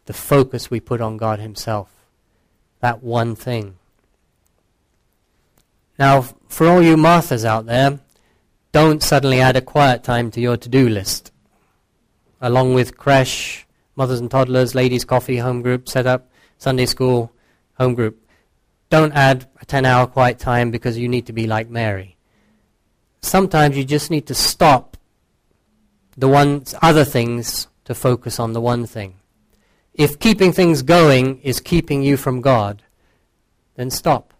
the 0.06 0.12
focus 0.12 0.70
we 0.70 0.80
put 0.80 1.00
on 1.00 1.16
God 1.16 1.38
Himself. 1.40 1.90
That 2.80 3.02
one 3.02 3.34
thing. 3.34 3.76
Now, 5.98 6.22
for 6.48 6.66
all 6.66 6.82
you 6.82 6.96
Marthas 6.96 7.44
out 7.44 7.66
there, 7.66 8.00
don't 8.72 9.02
suddenly 9.02 9.40
add 9.40 9.56
a 9.56 9.60
quiet 9.60 10.02
time 10.02 10.30
to 10.32 10.40
your 10.40 10.56
to-do 10.56 10.88
list. 10.88 11.30
Along 12.40 12.74
with 12.74 12.96
creche, 12.96 13.66
mothers 13.94 14.18
and 14.18 14.30
toddlers, 14.30 14.74
ladies' 14.74 15.04
coffee, 15.04 15.36
home 15.36 15.62
group, 15.62 15.88
set 15.88 16.06
up, 16.06 16.28
Sunday 16.58 16.86
school, 16.86 17.32
home 17.78 17.94
group. 17.94 18.20
Don't 18.90 19.12
add 19.12 19.46
a 19.60 19.66
10-hour 19.66 20.08
quiet 20.08 20.38
time 20.38 20.70
because 20.70 20.98
you 20.98 21.08
need 21.08 21.26
to 21.26 21.32
be 21.32 21.46
like 21.46 21.68
Mary. 21.70 22.16
Sometimes 23.22 23.76
you 23.76 23.84
just 23.84 24.10
need 24.10 24.26
to 24.26 24.34
stop 24.34 24.96
the 26.16 26.28
one 26.28 26.64
other 26.82 27.04
things 27.04 27.68
to 27.84 27.94
focus 27.94 28.38
on 28.38 28.52
the 28.52 28.60
one 28.60 28.86
thing. 28.86 29.14
If 29.94 30.18
keeping 30.18 30.52
things 30.52 30.82
going 30.82 31.40
is 31.40 31.60
keeping 31.60 32.02
you 32.02 32.16
from 32.16 32.40
God, 32.40 32.82
then 33.76 33.90
stop. 33.90 34.33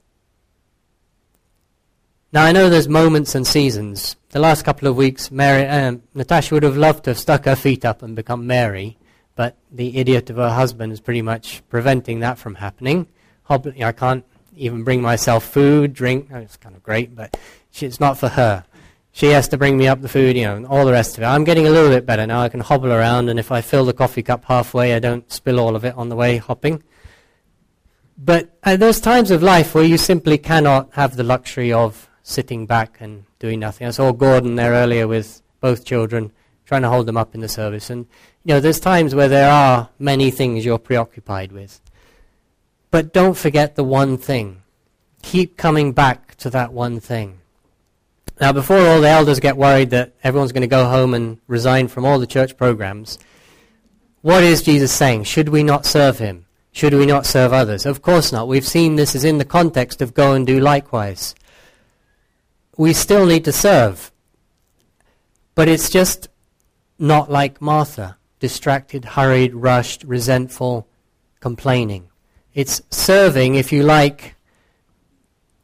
Now 2.34 2.42
I 2.42 2.50
know 2.50 2.68
there's 2.68 2.88
moments 2.88 3.36
and 3.36 3.46
seasons. 3.46 4.16
The 4.30 4.40
last 4.40 4.64
couple 4.64 4.88
of 4.88 4.96
weeks, 4.96 5.30
Mary, 5.30 5.68
um, 5.68 6.02
Natasha 6.14 6.52
would 6.52 6.64
have 6.64 6.76
loved 6.76 7.04
to 7.04 7.10
have 7.10 7.18
stuck 7.20 7.44
her 7.44 7.54
feet 7.54 7.84
up 7.84 8.02
and 8.02 8.16
become 8.16 8.44
Mary, 8.44 8.98
but 9.36 9.56
the 9.70 9.96
idiot 9.98 10.30
of 10.30 10.36
her 10.38 10.50
husband 10.50 10.92
is 10.92 10.98
pretty 10.98 11.22
much 11.22 11.62
preventing 11.68 12.18
that 12.20 12.36
from 12.36 12.56
happening. 12.56 13.06
I 13.48 13.92
can't 13.92 14.24
even 14.56 14.82
bring 14.82 15.00
myself 15.00 15.44
food, 15.44 15.94
drink. 15.94 16.28
Oh, 16.34 16.38
it's 16.38 16.56
kind 16.56 16.74
of 16.74 16.82
great, 16.82 17.14
but 17.14 17.38
it's 17.72 18.00
not 18.00 18.18
for 18.18 18.30
her. 18.30 18.64
She 19.12 19.26
has 19.26 19.46
to 19.50 19.56
bring 19.56 19.78
me 19.78 19.86
up 19.86 20.00
the 20.00 20.08
food, 20.08 20.36
you 20.36 20.42
know, 20.42 20.56
and 20.56 20.66
all 20.66 20.84
the 20.84 20.90
rest 20.90 21.16
of 21.16 21.22
it. 21.22 21.26
I'm 21.26 21.44
getting 21.44 21.68
a 21.68 21.70
little 21.70 21.90
bit 21.90 22.04
better 22.04 22.26
now. 22.26 22.40
I 22.40 22.48
can 22.48 22.58
hobble 22.58 22.90
around, 22.90 23.28
and 23.28 23.38
if 23.38 23.52
I 23.52 23.60
fill 23.60 23.84
the 23.84 23.92
coffee 23.92 24.24
cup 24.24 24.46
halfway, 24.46 24.96
I 24.96 24.98
don't 24.98 25.30
spill 25.30 25.60
all 25.60 25.76
of 25.76 25.84
it 25.84 25.94
on 25.94 26.08
the 26.08 26.16
way 26.16 26.38
hopping. 26.38 26.82
But 28.18 28.58
uh, 28.64 28.74
there's 28.74 29.00
times 29.00 29.30
of 29.30 29.40
life 29.40 29.72
where 29.72 29.84
you 29.84 29.98
simply 29.98 30.36
cannot 30.36 30.94
have 30.94 31.14
the 31.14 31.22
luxury 31.22 31.72
of 31.72 32.10
sitting 32.24 32.66
back 32.66 32.96
and 33.00 33.24
doing 33.38 33.60
nothing. 33.60 33.86
I 33.86 33.90
saw 33.90 34.10
Gordon 34.10 34.56
there 34.56 34.72
earlier 34.72 35.06
with 35.06 35.42
both 35.60 35.84
children, 35.84 36.32
trying 36.66 36.82
to 36.82 36.88
hold 36.88 37.06
them 37.06 37.16
up 37.16 37.34
in 37.34 37.40
the 37.40 37.48
service. 37.48 37.90
And, 37.90 38.06
you 38.44 38.54
know, 38.54 38.60
there's 38.60 38.80
times 38.80 39.14
where 39.14 39.28
there 39.28 39.50
are 39.50 39.90
many 39.98 40.32
things 40.32 40.64
you're 40.64 40.78
preoccupied 40.78 41.52
with. 41.52 41.80
But 42.90 43.12
don't 43.12 43.36
forget 43.36 43.76
the 43.76 43.84
one 43.84 44.16
thing. 44.18 44.62
Keep 45.22 45.56
coming 45.56 45.92
back 45.92 46.34
to 46.36 46.50
that 46.50 46.72
one 46.72 46.98
thing. 46.98 47.40
Now, 48.40 48.52
before 48.52 48.78
all 48.78 49.00
the 49.00 49.08
elders 49.08 49.38
get 49.38 49.56
worried 49.56 49.90
that 49.90 50.14
everyone's 50.24 50.52
going 50.52 50.62
to 50.62 50.66
go 50.66 50.86
home 50.86 51.14
and 51.14 51.38
resign 51.46 51.88
from 51.88 52.04
all 52.04 52.18
the 52.18 52.26
church 52.26 52.56
programs, 52.56 53.18
what 54.22 54.42
is 54.42 54.62
Jesus 54.62 54.92
saying? 54.92 55.24
Should 55.24 55.50
we 55.50 55.62
not 55.62 55.84
serve 55.84 56.18
him? 56.18 56.46
Should 56.72 56.94
we 56.94 57.06
not 57.06 57.26
serve 57.26 57.52
others? 57.52 57.86
Of 57.86 58.02
course 58.02 58.32
not. 58.32 58.48
We've 58.48 58.66
seen 58.66 58.96
this 58.96 59.14
is 59.14 59.24
in 59.24 59.38
the 59.38 59.44
context 59.44 60.02
of 60.02 60.14
go 60.14 60.32
and 60.32 60.46
do 60.46 60.58
likewise. 60.58 61.34
We 62.76 62.92
still 62.92 63.26
need 63.26 63.44
to 63.44 63.52
serve. 63.52 64.10
But 65.54 65.68
it's 65.68 65.90
just 65.90 66.28
not 66.98 67.30
like 67.30 67.60
Martha 67.60 68.16
distracted, 68.40 69.04
hurried, 69.04 69.54
rushed, 69.54 70.04
resentful, 70.04 70.86
complaining. 71.40 72.08
It's 72.52 72.82
serving, 72.90 73.54
if 73.54 73.72
you 73.72 73.82
like, 73.82 74.34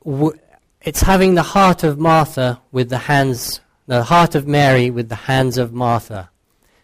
w- 0.05 0.39
it's 0.81 1.03
having 1.03 1.35
the 1.35 1.43
heart 1.43 1.85
of 1.85 1.99
Martha 1.99 2.61
with 2.73 2.89
the 2.89 2.99
hands, 2.99 3.61
the 3.87 4.05
heart 4.05 4.35
of 4.35 4.47
Mary 4.47 4.91
with 4.91 5.09
the 5.11 5.27
hands 5.31 5.59
of 5.59 5.75
Martha. 5.75 6.31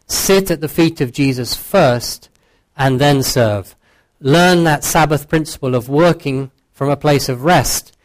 Sit 0.07 0.51
at 0.51 0.61
the 0.61 0.69
feet 0.69 1.01
of 1.01 1.13
Jesus 1.13 1.55
first 1.55 2.29
and 2.77 3.01
then 3.01 3.23
serve. 3.23 3.75
Learn 4.21 4.65
that 4.65 4.85
Sabbath 4.85 5.29
principle 5.29 5.75
of 5.75 5.89
working 5.89 6.51
from 6.73 6.91
a 6.91 6.97
place 6.97 7.29
of 7.29 7.43
rest. 7.45 7.96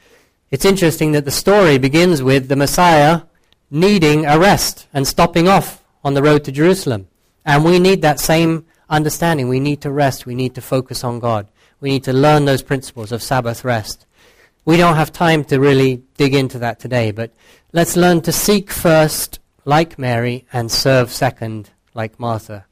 It's 0.52 0.66
interesting 0.66 1.14
that 1.14 1.24
the 1.24 1.32
story 1.32 1.78
begins 1.78 2.22
with 2.22 2.50
the 2.50 2.58
Messiah 2.58 3.22
needing 3.70 4.26
a 4.26 4.38
rest 4.38 4.86
and 4.94 5.08
stopping 5.08 5.48
off 5.48 5.82
on 6.04 6.14
the 6.14 6.22
road 6.22 6.44
to 6.44 6.52
Jerusalem. 6.52 7.08
And 7.46 7.64
we 7.64 7.80
need 7.80 8.02
that 8.02 8.20
same 8.20 8.66
understanding. 8.90 9.48
We 9.48 9.62
need 9.62 9.80
to 9.82 9.90
rest. 9.90 10.26
We 10.26 10.36
need 10.36 10.54
to 10.56 10.62
focus 10.62 11.06
on 11.06 11.20
God. 11.20 11.48
We 11.80 11.92
need 11.92 12.04
to 12.04 12.12
learn 12.12 12.44
those 12.44 12.64
principles 12.64 13.14
of 13.14 13.24
Sabbath 13.24 13.64
rest. 13.64 14.06
We 14.66 14.76
don't 14.76 14.98
have 14.98 15.14
time 15.14 15.46
to 15.46 15.58
really 15.58 16.04
dig 16.18 16.36
into 16.36 16.60
that 16.60 16.82
today, 16.82 17.12
but 17.12 17.32
let's 17.72 17.96
learn 17.96 18.20
to 18.24 18.34
seek 18.34 18.72
first, 18.72 19.40
like 19.64 19.98
Mary, 19.98 20.46
and 20.52 20.70
serve 20.70 21.12
second, 21.12 21.70
like 21.94 22.20
Martha. 22.20 22.66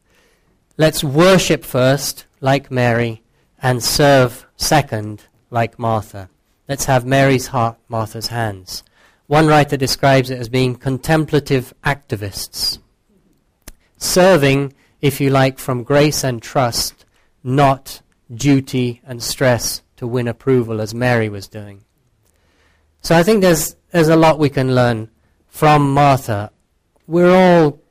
Let's 0.77 1.01
worship 1.01 1.63
first, 1.63 2.25
like 2.41 2.69
Mary, 2.69 3.23
and 3.61 3.81
serve 3.81 4.45
second, 4.57 5.23
like 5.49 5.79
Martha. 5.79 6.29
Let's 6.69 6.85
have 6.85 7.03
Mary's 7.03 7.47
heart, 7.47 7.79
Martha's 7.87 8.27
hands. 8.27 8.83
One 9.25 9.47
writer 9.47 9.75
describes 9.75 10.29
it 10.29 10.37
as 10.37 10.49
being 10.49 10.75
contemplative 10.75 11.73
activists, 11.83 12.77
serving, 13.97 14.73
if 15.01 15.19
you 15.19 15.31
like, 15.31 15.57
from 15.57 15.81
grace 15.81 16.23
and 16.23 16.39
trust, 16.39 17.05
not 17.43 18.03
duty 18.31 19.01
and 19.03 19.23
stress 19.23 19.81
to 19.97 20.05
win 20.05 20.27
approval 20.27 20.79
as 20.79 20.93
Mary 20.93 21.27
was 21.27 21.47
doing. 21.47 21.83
So 23.01 23.15
I 23.15 23.23
think 23.23 23.41
there's, 23.41 23.75
there's 23.91 24.09
a 24.09 24.15
lot 24.15 24.37
we 24.37 24.49
can 24.49 24.75
learn 24.75 25.09
from 25.47 25.91
Martha. 25.91 26.51
We're 27.07 27.35
all 27.35 27.81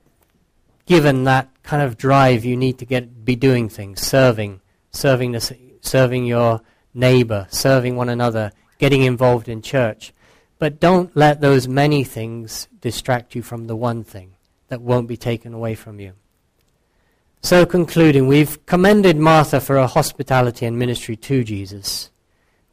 given 0.86 1.24
that 1.24 1.48
kind 1.64 1.82
of 1.82 1.96
drive 1.96 2.44
you 2.44 2.56
need 2.56 2.78
to 2.78 2.84
get 2.84 3.24
be 3.24 3.34
doing 3.34 3.68
things, 3.68 4.00
serving, 4.02 4.60
serving, 4.92 5.32
the, 5.32 5.58
serving 5.80 6.26
your 6.26 6.60
neighbor, 6.94 7.48
serving 7.50 7.96
one 7.96 8.08
another, 8.08 8.52
getting 8.78 9.02
involved 9.02 9.48
in 9.48 9.62
church. 9.62 10.12
But 10.58 10.80
don't 10.80 11.14
let 11.16 11.40
those 11.40 11.68
many 11.68 12.04
things 12.04 12.68
distract 12.80 13.34
you 13.34 13.42
from 13.42 13.66
the 13.66 13.76
one 13.76 14.02
thing 14.02 14.34
that 14.68 14.80
won't 14.80 15.08
be 15.08 15.16
taken 15.16 15.54
away 15.54 15.74
from 15.74 16.00
you. 16.00 16.14
So, 17.40 17.64
concluding, 17.64 18.26
we've 18.26 18.64
commended 18.66 19.16
Martha 19.16 19.60
for 19.60 19.76
her 19.76 19.86
hospitality 19.86 20.66
and 20.66 20.78
ministry 20.78 21.16
to 21.16 21.44
Jesus. 21.44 22.10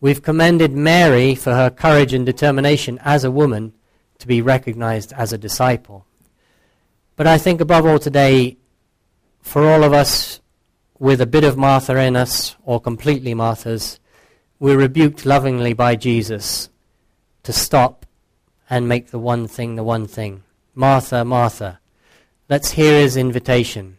We've 0.02 0.24
commended 0.24 0.72
Mary 0.72 1.36
for 1.36 1.54
her 1.54 1.70
courage 1.70 2.14
and 2.14 2.26
determination 2.26 3.00
as 3.04 3.24
a 3.24 3.32
woman 3.32 3.74
to 4.20 4.28
be 4.28 4.42
recognized 4.42 5.14
as 5.14 5.32
a 5.32 5.38
disciple. 5.38 6.06
But 7.16 7.28
I 7.28 7.38
think, 7.38 7.62
above 7.62 7.86
all, 7.86 8.00
today, 8.00 8.58
for 9.42 9.70
all 9.70 9.84
of 9.84 9.94
us 9.94 10.42
with 10.98 11.22
a 11.22 11.28
bit 11.28 11.44
of 11.44 11.58
Martha 11.58 11.96
in 11.98 12.16
us, 12.16 12.56
or 12.64 12.82
completely 12.82 13.34
Martha's, 13.34 14.00
we're 14.60 14.78
rebuked 14.78 15.26
lovingly 15.26 15.74
by 15.74 15.96
Jesus 15.96 16.70
to 17.44 17.54
stop 17.54 18.06
and 18.70 18.88
make 18.88 19.12
the 19.12 19.20
one 19.20 19.48
thing 19.48 19.76
the 19.76 19.84
one 19.84 20.08
thing. 20.08 20.44
Martha, 20.74 21.24
Martha. 21.24 21.80
Let's 22.50 22.72
hear 22.72 23.00
his 23.00 23.18
invitation. 23.18 23.98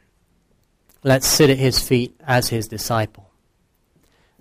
Let's 1.02 1.26
sit 1.26 1.50
at 1.50 1.58
his 1.58 1.80
feet 1.80 2.18
as 2.26 2.48
his 2.48 2.68
disciple. 2.68 3.30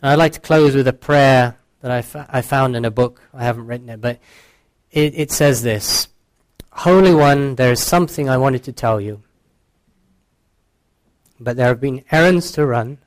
And 0.02 0.12
I'd 0.12 0.20
like 0.20 0.34
to 0.34 0.40
close 0.40 0.76
with 0.76 0.88
a 0.88 0.94
prayer 0.94 1.58
that 1.82 1.92
I, 1.92 2.00
f- 2.00 2.30
I 2.30 2.42
found 2.42 2.76
in 2.76 2.86
a 2.86 2.92
book. 2.92 3.22
I 3.34 3.44
haven't 3.44 3.68
written 3.68 3.90
it, 3.90 4.02
but 4.02 4.20
it, 4.92 5.14
it 5.16 5.32
says 5.32 5.62
this 5.62 6.08
Holy 6.72 7.14
One, 7.14 7.56
there 7.56 7.72
is 7.72 7.82
something 7.82 8.30
I 8.30 8.38
wanted 8.38 8.64
to 8.64 8.74
tell 8.74 9.00
you, 9.00 9.24
but 11.40 11.56
there 11.56 11.68
have 11.68 11.80
been 11.80 12.04
errands 12.12 12.52
to 12.54 12.66
run, 12.66 12.98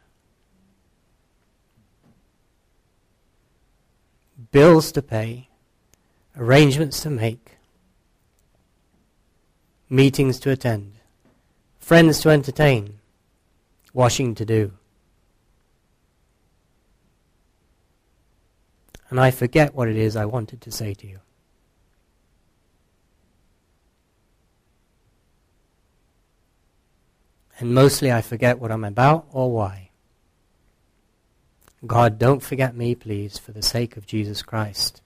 bills 4.51 4.93
to 4.93 5.03
pay, 5.03 5.49
arrangements 6.37 7.01
to 7.03 7.11
make, 7.11 7.57
meetings 9.91 10.39
to 10.41 10.51
attend, 10.51 10.93
friends 11.79 12.21
to 12.21 12.31
entertain 12.31 12.99
washing 13.93 14.35
to 14.35 14.45
do. 14.45 14.73
And 19.11 19.19
I 19.19 19.31
forget 19.31 19.75
what 19.75 19.89
it 19.89 19.97
is 19.97 20.17
I 20.17 20.27
wanted 20.27 20.61
to 20.61 20.71
say 20.71 20.95
to 20.95 21.07
you. 21.07 21.21
And 27.59 27.75
mostly 27.75 28.13
I 28.13 28.23
forget 28.23 28.61
what 28.61 28.71
I'm 28.71 28.85
about 28.85 29.27
or 29.33 29.51
why. 29.51 29.88
God, 31.87 32.19
don't 32.19 32.43
forget 32.43 32.75
me, 32.75 32.95
please, 32.95 33.39
for 33.39 33.53
the 33.53 33.63
sake 33.63 33.97
of 33.97 34.07
Jesus 34.07 34.43
Christ. 34.43 35.01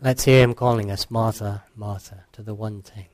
Let's 0.00 0.24
hear 0.24 0.42
him 0.42 0.54
calling 0.54 0.90
us 0.90 1.10
Martha, 1.10 1.64
Martha, 1.74 2.24
to 2.32 2.42
the 2.42 2.54
one 2.54 2.82
thing. 2.82 3.06